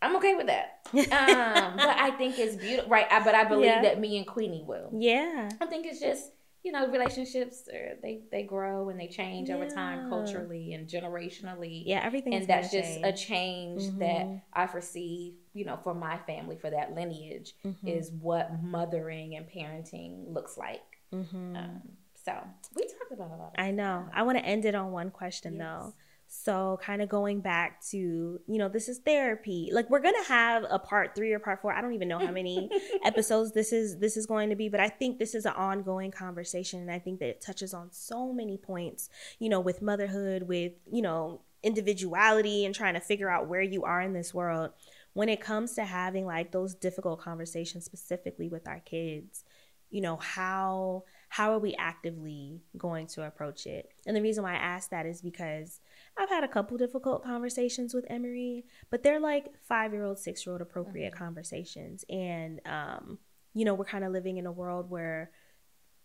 I'm 0.01 0.17
okay 0.17 0.35
with 0.35 0.47
that. 0.47 0.81
um, 0.95 1.77
but 1.77 1.89
I 1.89 2.13
think 2.17 2.39
it's 2.39 2.57
beautiful, 2.57 2.91
right? 2.91 3.07
I, 3.11 3.23
but 3.25 3.35
I 3.35 3.45
believe 3.45 3.67
yeah. 3.67 3.83
that 3.83 4.01
me 4.01 4.17
and 4.19 4.27
Queenie 4.27 4.65
will. 4.67 4.91
Yeah. 4.97 5.49
I 5.61 5.67
think 5.67 5.87
it's 5.87 6.01
just 6.01 6.33
you 6.65 6.73
know 6.73 6.89
relationships 6.89 7.69
are, 7.73 7.97
they 8.03 8.21
they 8.31 8.43
grow 8.43 8.89
and 8.89 8.99
they 8.99 9.07
change 9.07 9.49
yeah. 9.49 9.55
over 9.55 9.69
time 9.69 10.09
culturally 10.09 10.75
and 10.75 10.89
generationally. 10.89 11.83
Yeah, 11.87 12.01
everything. 12.03 12.35
And 12.35 12.47
that's 12.47 12.71
just 12.71 13.01
change. 13.01 13.07
a 13.07 13.13
change 13.13 13.83
mm-hmm. 13.83 13.99
that 14.01 14.43
I 14.53 14.67
foresee. 14.67 15.35
You 15.55 15.65
know, 15.65 15.79
for 15.83 15.95
my 15.95 16.19
family, 16.19 16.57
for 16.57 16.71
that 16.71 16.95
lineage, 16.95 17.55
mm-hmm. 17.65 17.89
is 17.89 18.11
what 18.11 18.63
mothering 18.63 19.37
and 19.37 19.47
parenting 19.49 20.33
looks 20.33 20.57
like. 20.57 20.83
Mm-hmm. 21.13 21.57
Um, 21.57 21.83
so 22.29 22.71
we 22.77 22.83
talked 22.83 23.13
about 23.13 23.31
a 23.31 23.37
lot. 23.37 23.55
I 23.59 23.71
know. 23.71 24.07
I 24.13 24.23
want 24.23 24.39
to 24.39 24.45
end 24.45 24.65
it 24.65 24.75
on 24.75 24.93
one 24.93 25.11
question 25.11 25.55
yes. 25.55 25.63
though. 25.63 25.95
So, 26.31 26.79
kind 26.83 27.01
of 27.01 27.09
going 27.09 27.41
back 27.41 27.83
to, 27.87 27.97
you 27.97 28.59
know, 28.59 28.69
this 28.69 28.91
is 28.91 28.99
therapy. 28.99 29.71
Like 29.73 29.89
we're 29.89 30.03
going 30.03 30.15
to 30.23 30.29
have 30.29 30.65
a 30.69 30.79
part 30.79 31.15
3 31.17 31.33
or 31.33 31.39
part 31.39 31.63
4. 31.63 31.73
I 31.73 31.81
don't 31.81 31.95
even 31.95 32.07
know 32.07 32.19
how 32.19 32.31
many 32.31 32.69
episodes 33.05 33.53
this 33.53 33.73
is 33.73 33.97
this 33.97 34.15
is 34.15 34.27
going 34.27 34.51
to 34.51 34.57
be, 34.57 34.69
but 34.69 34.79
I 34.79 34.91
think 34.91 35.19
this 35.19 35.35
is 35.35 35.47
an 35.47 35.55
ongoing 35.55 36.11
conversation 36.11 36.81
and 36.81 36.91
I 36.91 36.99
think 36.99 37.21
that 37.21 37.31
it 37.31 37.41
touches 37.41 37.73
on 37.73 37.89
so 37.93 38.31
many 38.31 38.59
points, 38.59 39.09
you 39.39 39.49
know, 39.49 39.61
with 39.61 39.81
motherhood, 39.81 40.43
with, 40.43 40.73
you 40.93 41.01
know, 41.01 41.41
individuality 41.63 42.67
and 42.67 42.75
trying 42.75 42.95
to 42.95 43.01
figure 43.01 43.31
out 43.31 43.49
where 43.49 43.63
you 43.63 43.85
are 43.85 44.03
in 44.03 44.13
this 44.13 44.35
world. 44.35 44.71
When 45.15 45.31
it 45.31 45.41
comes 45.41 45.73
to 45.75 45.85
having 45.85 46.27
like 46.27 46.53
those 46.53 46.75
difficult 46.75 47.21
conversations 47.21 47.87
specifically 47.87 48.51
with 48.51 48.69
our 48.69 48.81
kids, 48.81 49.45
you 49.91 50.03
know, 50.03 50.17
how 50.17 51.05
how 51.29 51.53
are 51.53 51.59
we 51.59 51.75
actively 51.79 52.63
going 52.77 53.07
to 53.09 53.27
approach 53.27 53.67
it? 53.67 53.91
And 54.07 54.17
the 54.17 54.23
reason 54.23 54.43
why 54.43 54.55
I 54.55 54.59
ask 54.59 54.91
that 54.91 55.07
is 55.07 55.21
because 55.21 55.81
I've 56.17 56.31
had 56.31 56.43
a 56.43 56.49
couple 56.49 56.79
difficult 56.79 57.23
conversations 57.23 57.93
with 57.95 58.07
Emery, 58.09 58.65
but 58.91 59.03
they're 59.03 59.21
like 59.21 59.49
five 59.69 59.93
year 59.93 60.05
old, 60.05 60.19
six 60.19 60.45
year 60.47 60.55
old 60.55 60.63
appropriate 60.63 61.13
mm-hmm. 61.13 61.25
conversations. 61.25 62.05
And, 62.09 62.61
um, 62.65 63.19
you 63.55 63.65
know, 63.65 63.75
we're 63.75 63.85
kind 63.85 64.05
of 64.05 64.13
living 64.13 64.39
in 64.39 64.47
a 64.47 64.53
world 64.53 64.91
where 64.91 65.31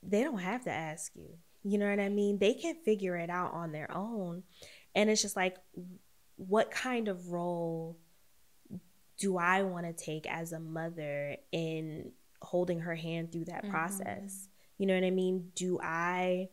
they 0.02 0.24
don't 0.24 0.40
have 0.40 0.66
to 0.66 0.72
ask 0.72 1.16
you. 1.16 1.38
You 1.64 1.78
know 1.78 1.90
what 1.90 2.00
I 2.00 2.10
mean? 2.10 2.38
They 2.40 2.54
can 2.54 2.76
figure 2.84 3.16
it 3.16 3.30
out 3.30 3.54
on 3.54 3.72
their 3.72 3.96
own. 3.96 4.44
And 4.94 5.10
it's 5.10 5.22
just 5.22 5.38
like, 5.38 5.56
what 6.36 6.70
kind 6.70 7.08
of 7.08 7.30
role 7.30 7.98
do 9.18 9.38
I 9.38 9.64
want 9.64 9.86
to 9.86 9.94
take 9.94 10.28
as 10.28 10.52
a 10.52 10.60
mother 10.60 11.38
in 11.54 12.12
holding 12.42 12.82
her 12.82 12.96
hand 12.96 13.32
through 13.32 13.46
that 13.46 13.64
mm-hmm. 13.64 13.72
process? 13.72 14.50
You 14.84 14.88
know 14.88 14.96
what 14.96 15.06
I 15.06 15.12
mean? 15.12 15.50
Do 15.56 15.80
I 15.82 16.50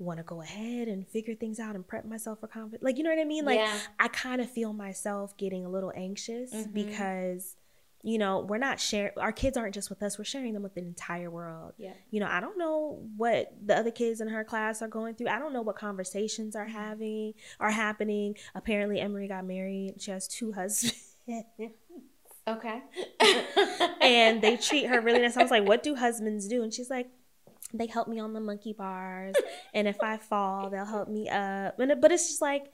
want 0.00 0.18
to 0.18 0.24
go 0.24 0.42
ahead 0.42 0.88
and 0.88 1.06
figure 1.06 1.36
things 1.36 1.60
out 1.60 1.76
and 1.76 1.86
prep 1.86 2.04
myself 2.04 2.40
for 2.40 2.48
confidence? 2.48 2.82
Like, 2.82 2.98
you 2.98 3.04
know 3.04 3.10
what 3.10 3.20
I 3.20 3.24
mean? 3.24 3.44
Like, 3.44 3.60
yeah. 3.60 3.78
I 4.00 4.08
kind 4.08 4.40
of 4.40 4.50
feel 4.50 4.72
myself 4.72 5.36
getting 5.36 5.64
a 5.64 5.68
little 5.68 5.92
anxious 5.94 6.52
mm-hmm. 6.52 6.72
because 6.72 7.54
you 8.02 8.18
know, 8.18 8.40
we're 8.40 8.58
not 8.58 8.80
sharing, 8.80 9.12
our 9.16 9.30
kids 9.30 9.56
aren't 9.56 9.74
just 9.74 9.90
with 9.90 10.02
us, 10.02 10.18
we're 10.18 10.24
sharing 10.24 10.54
them 10.54 10.64
with 10.64 10.74
the 10.74 10.80
entire 10.80 11.30
world. 11.30 11.74
Yeah. 11.78 11.92
You 12.10 12.18
know, 12.18 12.26
I 12.28 12.40
don't 12.40 12.58
know 12.58 13.00
what 13.16 13.54
the 13.64 13.78
other 13.78 13.92
kids 13.92 14.20
in 14.20 14.26
her 14.26 14.42
class 14.42 14.82
are 14.82 14.88
going 14.88 15.14
through. 15.14 15.28
I 15.28 15.38
don't 15.38 15.52
know 15.52 15.62
what 15.62 15.76
conversations 15.76 16.56
are 16.56 16.66
mm-hmm. 16.66 16.76
having, 16.76 17.34
are 17.60 17.70
happening. 17.70 18.36
Apparently, 18.56 18.98
Emery 18.98 19.28
got 19.28 19.44
married. 19.46 19.94
She 19.98 20.10
has 20.10 20.26
two 20.26 20.52
husbands. 20.52 21.14
okay. 22.48 22.82
and 24.00 24.42
they 24.42 24.56
treat 24.56 24.86
her 24.86 25.00
really 25.00 25.20
nice. 25.20 25.36
I 25.36 25.42
was 25.42 25.52
like, 25.52 25.66
what 25.66 25.84
do 25.84 25.94
husbands 25.94 26.48
do? 26.48 26.64
And 26.64 26.74
she's 26.74 26.90
like, 26.90 27.08
they 27.74 27.86
help 27.86 28.08
me 28.08 28.18
on 28.18 28.32
the 28.32 28.40
monkey 28.40 28.72
bars 28.72 29.34
and 29.74 29.88
if 29.88 30.00
i 30.02 30.16
fall 30.16 30.70
they'll 30.70 30.84
help 30.84 31.08
me 31.08 31.28
up 31.28 31.78
and, 31.78 32.00
but 32.00 32.12
it's 32.12 32.28
just 32.28 32.42
like 32.42 32.72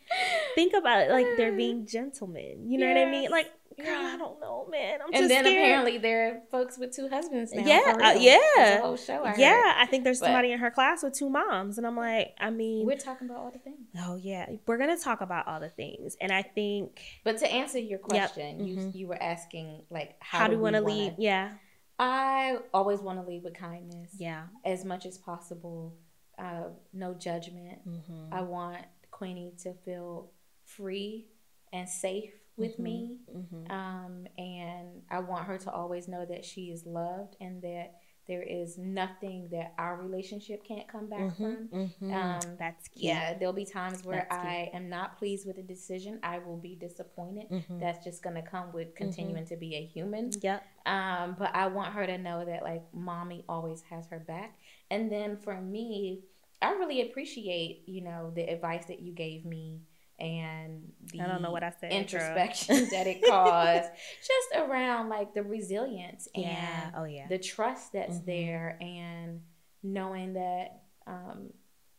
think 0.55 0.75
about 0.75 1.01
it 1.01 1.11
like 1.11 1.27
they're 1.37 1.57
being 1.57 1.87
gentlemen 1.91 2.71
you 2.71 2.79
know 2.79 2.87
yes. 2.87 2.97
what 2.97 3.09
i 3.09 3.11
mean 3.11 3.31
like 3.31 3.51
girl 3.79 3.87
yeah. 3.87 4.13
i 4.15 4.19
don't 4.19 4.39
know 4.41 4.67
man 4.71 5.01
i'm 5.01 5.15
and 5.15 5.31
then 5.31 5.45
scared. 5.45 5.59
apparently 5.59 5.99
there 5.99 6.29
are 6.29 6.41
folks 6.51 6.77
with 6.77 6.95
two 6.95 7.09
husbands 7.09 7.53
now 7.55 7.65
yeah 7.65 7.95
uh, 8.03 8.19
yeah 8.19 8.81
whole 8.81 8.97
show 8.97 9.25
I 9.25 9.35
yeah 9.37 9.75
i 9.79 9.87
think 9.87 10.05
there's 10.05 10.21
but 10.21 10.27
somebody 10.27 10.53
in 10.53 10.59
her 10.59 10.71
class 10.71 11.03
with 11.03 11.15
two 11.15 11.31
moms 11.31 11.79
and 11.79 11.87
i'm 11.87 11.97
like 11.97 12.35
i 12.39 12.51
mean 12.51 12.87
we're 12.87 12.99
talking 12.99 13.29
about 13.29 13.41
all 13.41 13.51
the 13.51 13.59
things 13.59 13.79
oh 13.99 14.17
yeah 14.17 14.47
we're 14.67 14.77
gonna 14.77 14.99
talk 14.99 15.23
about 15.23 15.49
all 15.49 15.59
the 15.59 15.71
things 15.71 16.17
and 16.21 16.33
i 16.33 16.43
think 16.43 17.01
but 17.25 17.39
to 17.39 17.51
answer 17.51 17.79
your 17.79 17.99
question 17.99 18.59
yep. 18.59 18.69
you 18.69 18.77
mm-hmm. 18.77 18.99
you 18.99 19.07
were 19.07 19.23
asking 19.23 19.83
like 19.91 20.17
how, 20.21 20.41
how 20.41 20.49
do 20.49 20.57
we 20.57 20.63
want 20.63 20.77
to 20.77 20.83
lead 20.83 21.15
yeah 21.19 21.53
I 21.99 22.59
always 22.75 23.01
want 23.01 23.21
to 23.21 23.27
lead 23.29 23.45
with 23.45 23.55
kindness. 23.55 24.13
Yeah. 24.19 24.45
As 24.65 24.85
much 24.85 25.07
as 25.07 25.19
possible. 25.19 25.97
Uh, 26.39 26.71
no 26.93 27.15
judgment. 27.15 27.87
Mm-hmm. 27.89 28.33
I 28.33 28.43
want 28.43 28.85
Queenie 29.11 29.53
to 29.63 29.75
feel 29.85 30.31
free 30.65 31.27
and 31.73 31.89
safe 31.89 32.33
with 32.57 32.73
mm-hmm. 32.73 32.83
me. 32.83 33.17
Mm-hmm. 33.35 33.71
Um, 33.71 34.27
and 34.39 35.03
I 35.11 35.21
want 35.21 35.47
her 35.47 35.59
to 35.59 35.71
always 35.71 36.09
know 36.09 36.25
that 36.25 36.45
she 36.45 36.71
is 36.71 36.85
loved 36.87 37.37
and 37.41 37.63
that 37.63 37.95
there 38.29 38.43
is 38.43 38.79
nothing 38.79 39.49
that 39.51 39.75
our 39.79 39.97
relationship 39.97 40.65
can't 40.65 40.87
come 40.87 41.09
back 41.09 41.21
mm-hmm, 41.21 41.43
from. 41.43 41.69
Mm-hmm. 41.73 42.15
Um, 42.15 42.41
That's 42.59 42.89
key. 42.89 43.09
Yeah, 43.09 43.37
there'll 43.37 43.53
be 43.53 43.65
times 43.65 44.05
where 44.05 44.27
I 44.31 44.71
am 44.73 44.89
not 44.89 45.19
pleased 45.19 45.47
with 45.47 45.59
a 45.59 45.63
decision. 45.63 46.21
I 46.23 46.39
will 46.39 46.57
be 46.57 46.77
disappointed. 46.77 47.51
Mm-hmm. 47.51 47.81
That's 47.81 48.05
just 48.05 48.23
going 48.23 48.37
to 48.37 48.43
come 48.43 48.73
with 48.73 48.89
mm-hmm. 48.89 49.05
continuing 49.05 49.47
to 49.47 49.57
be 49.57 49.75
a 49.75 49.85
human. 49.85 50.31
Yep. 50.41 50.65
Um, 50.87 51.37
but 51.39 51.55
I 51.55 51.67
want 51.67 51.95
her 51.95 52.07
to 52.07 52.17
know 52.17 52.45
that 52.45 52.63
like 52.63 52.83
mommy 52.95 53.45
always 53.49 53.83
has 53.91 54.07
her 54.07 54.21
back. 54.21 54.57
And 54.91 55.11
then 55.11 55.37
for 55.37 55.61
me, 55.61 56.21
I 56.61 56.73
really 56.73 57.03
appreciate 57.03 57.83
you 57.87 58.03
know 58.03 58.31
the 58.35 58.43
advice 58.43 58.87
that 58.87 59.01
you 59.01 59.13
gave 59.13 59.45
me 59.45 59.81
and 60.23 60.93
the 61.13 61.21
I 61.21 61.27
don't 61.27 61.43
know 61.43 61.51
what 61.51 61.65
I 61.65 61.73
said 61.81 61.91
introspection 61.91 62.89
that 62.93 63.07
it 63.09 63.27
caused 63.27 63.91
just 64.19 64.69
around 64.69 65.09
like 65.09 65.35
the 65.35 65.43
resilience 65.43 66.29
and 66.35 66.45
yeah. 66.45 66.91
oh 66.97 67.05
yeah 67.05 67.27
the 67.29 67.39
trust 67.39 67.93
that's 67.93 68.19
mm-hmm. 68.19 68.27
there 68.27 68.79
and 68.81 69.41
knowing 69.83 70.35
that 70.35 70.83
um 71.09 71.51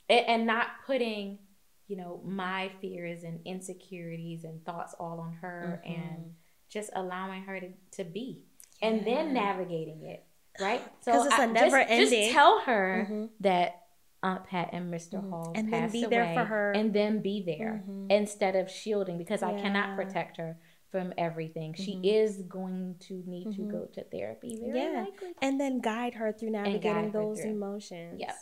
and, 0.10 0.26
and, 0.28 0.46
not 0.48 0.68
putting 0.86 1.40
you 1.88 1.98
know 1.98 2.22
my 2.26 2.72
fears 2.80 3.24
and 3.24 3.42
insecurities 3.46 4.46
and 4.46 4.66
thoughts 4.66 4.96
all 4.98 5.20
on 5.20 5.34
her 5.42 5.82
mm-hmm. 5.86 6.02
and 6.02 6.34
just 6.70 6.90
allowing 6.96 7.44
her 7.44 7.60
to, 7.60 7.68
to 7.92 8.06
be 8.06 8.46
yeah. 8.82 8.88
and 8.88 9.06
then 9.06 9.34
navigating 9.34 10.02
it 10.04 10.24
right 10.62 10.82
so 11.02 11.26
it's 11.26 11.36
I, 11.36 11.44
a 11.44 11.48
never 11.48 11.80
just, 11.80 11.92
ending 11.92 12.22
just 12.22 12.34
tell 12.34 12.62
her 12.62 13.08
mm-hmm. 13.10 13.26
that 13.42 13.83
Aunt 14.24 14.46
Pat 14.46 14.70
and 14.72 14.90
mister 14.90 15.18
mm-hmm. 15.18 15.30
Hall 15.30 15.52
and 15.56 15.72
then 15.72 15.92
be 15.92 16.06
there 16.06 16.34
for 16.34 16.46
her, 16.46 16.72
and 16.72 16.94
then 16.94 17.22
be 17.22 17.44
there 17.46 17.84
mm-hmm. 17.88 18.10
instead 18.10 18.56
of 18.56 18.70
shielding 18.70 19.18
because 19.18 19.42
yeah. 19.42 19.50
I 19.50 19.62
cannot 19.62 19.96
protect 19.96 20.38
her 20.38 20.58
from 20.92 21.14
everything. 21.18 21.74
Mm-hmm. 21.74 21.84
She 21.84 22.10
is 22.10 22.44
going 22.44 22.96
to 23.08 23.24
need 23.26 23.52
to 23.56 23.64
go 23.64 23.78
mm-hmm. 23.78 23.94
to 23.94 24.04
therapy 24.06 24.60
very 24.62 24.80
yeah. 24.80 25.02
likely, 25.02 25.34
and 25.42 25.60
then 25.60 25.82
guide 25.82 26.14
her 26.16 26.32
through 26.32 26.52
navigating 26.52 27.12
those 27.12 27.40
emotions. 27.40 28.20
Yep. 28.20 28.36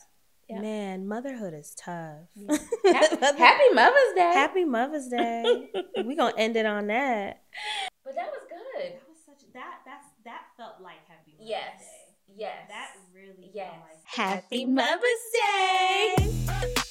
Yep. 0.50 0.62
Man, 0.62 1.08
motherhood 1.08 1.54
is 1.54 1.74
tough. 1.76 2.28
Yeah. 2.36 2.58
Happy, 3.38 3.70
Mother's 3.74 4.14
Day. 4.16 4.32
Happy 4.34 4.66
Mother's 4.66 5.08
Day. 5.08 5.70
We're 5.96 6.18
gonna 6.18 6.34
end 6.38 6.58
it 6.58 6.66
on 6.66 6.88
that. 6.88 7.44
But 8.04 8.16
that 8.16 8.28
was 8.28 8.44
good. 8.50 8.92
That 8.92 9.08
was 9.08 9.18
such 9.26 9.48
that 9.54 9.80
that's 9.86 10.08
that 10.26 10.42
felt 10.58 10.82
like 10.84 11.08
Happy 11.08 11.36
Mother's 11.40 11.50
yes. 11.50 11.80
Day. 11.80 12.12
Yes. 12.36 12.68
That 12.68 12.90
really 13.14 13.52
yes. 13.54 13.72
Happy 14.14 14.66
Mother's 14.66 15.24
Day! 15.34 16.91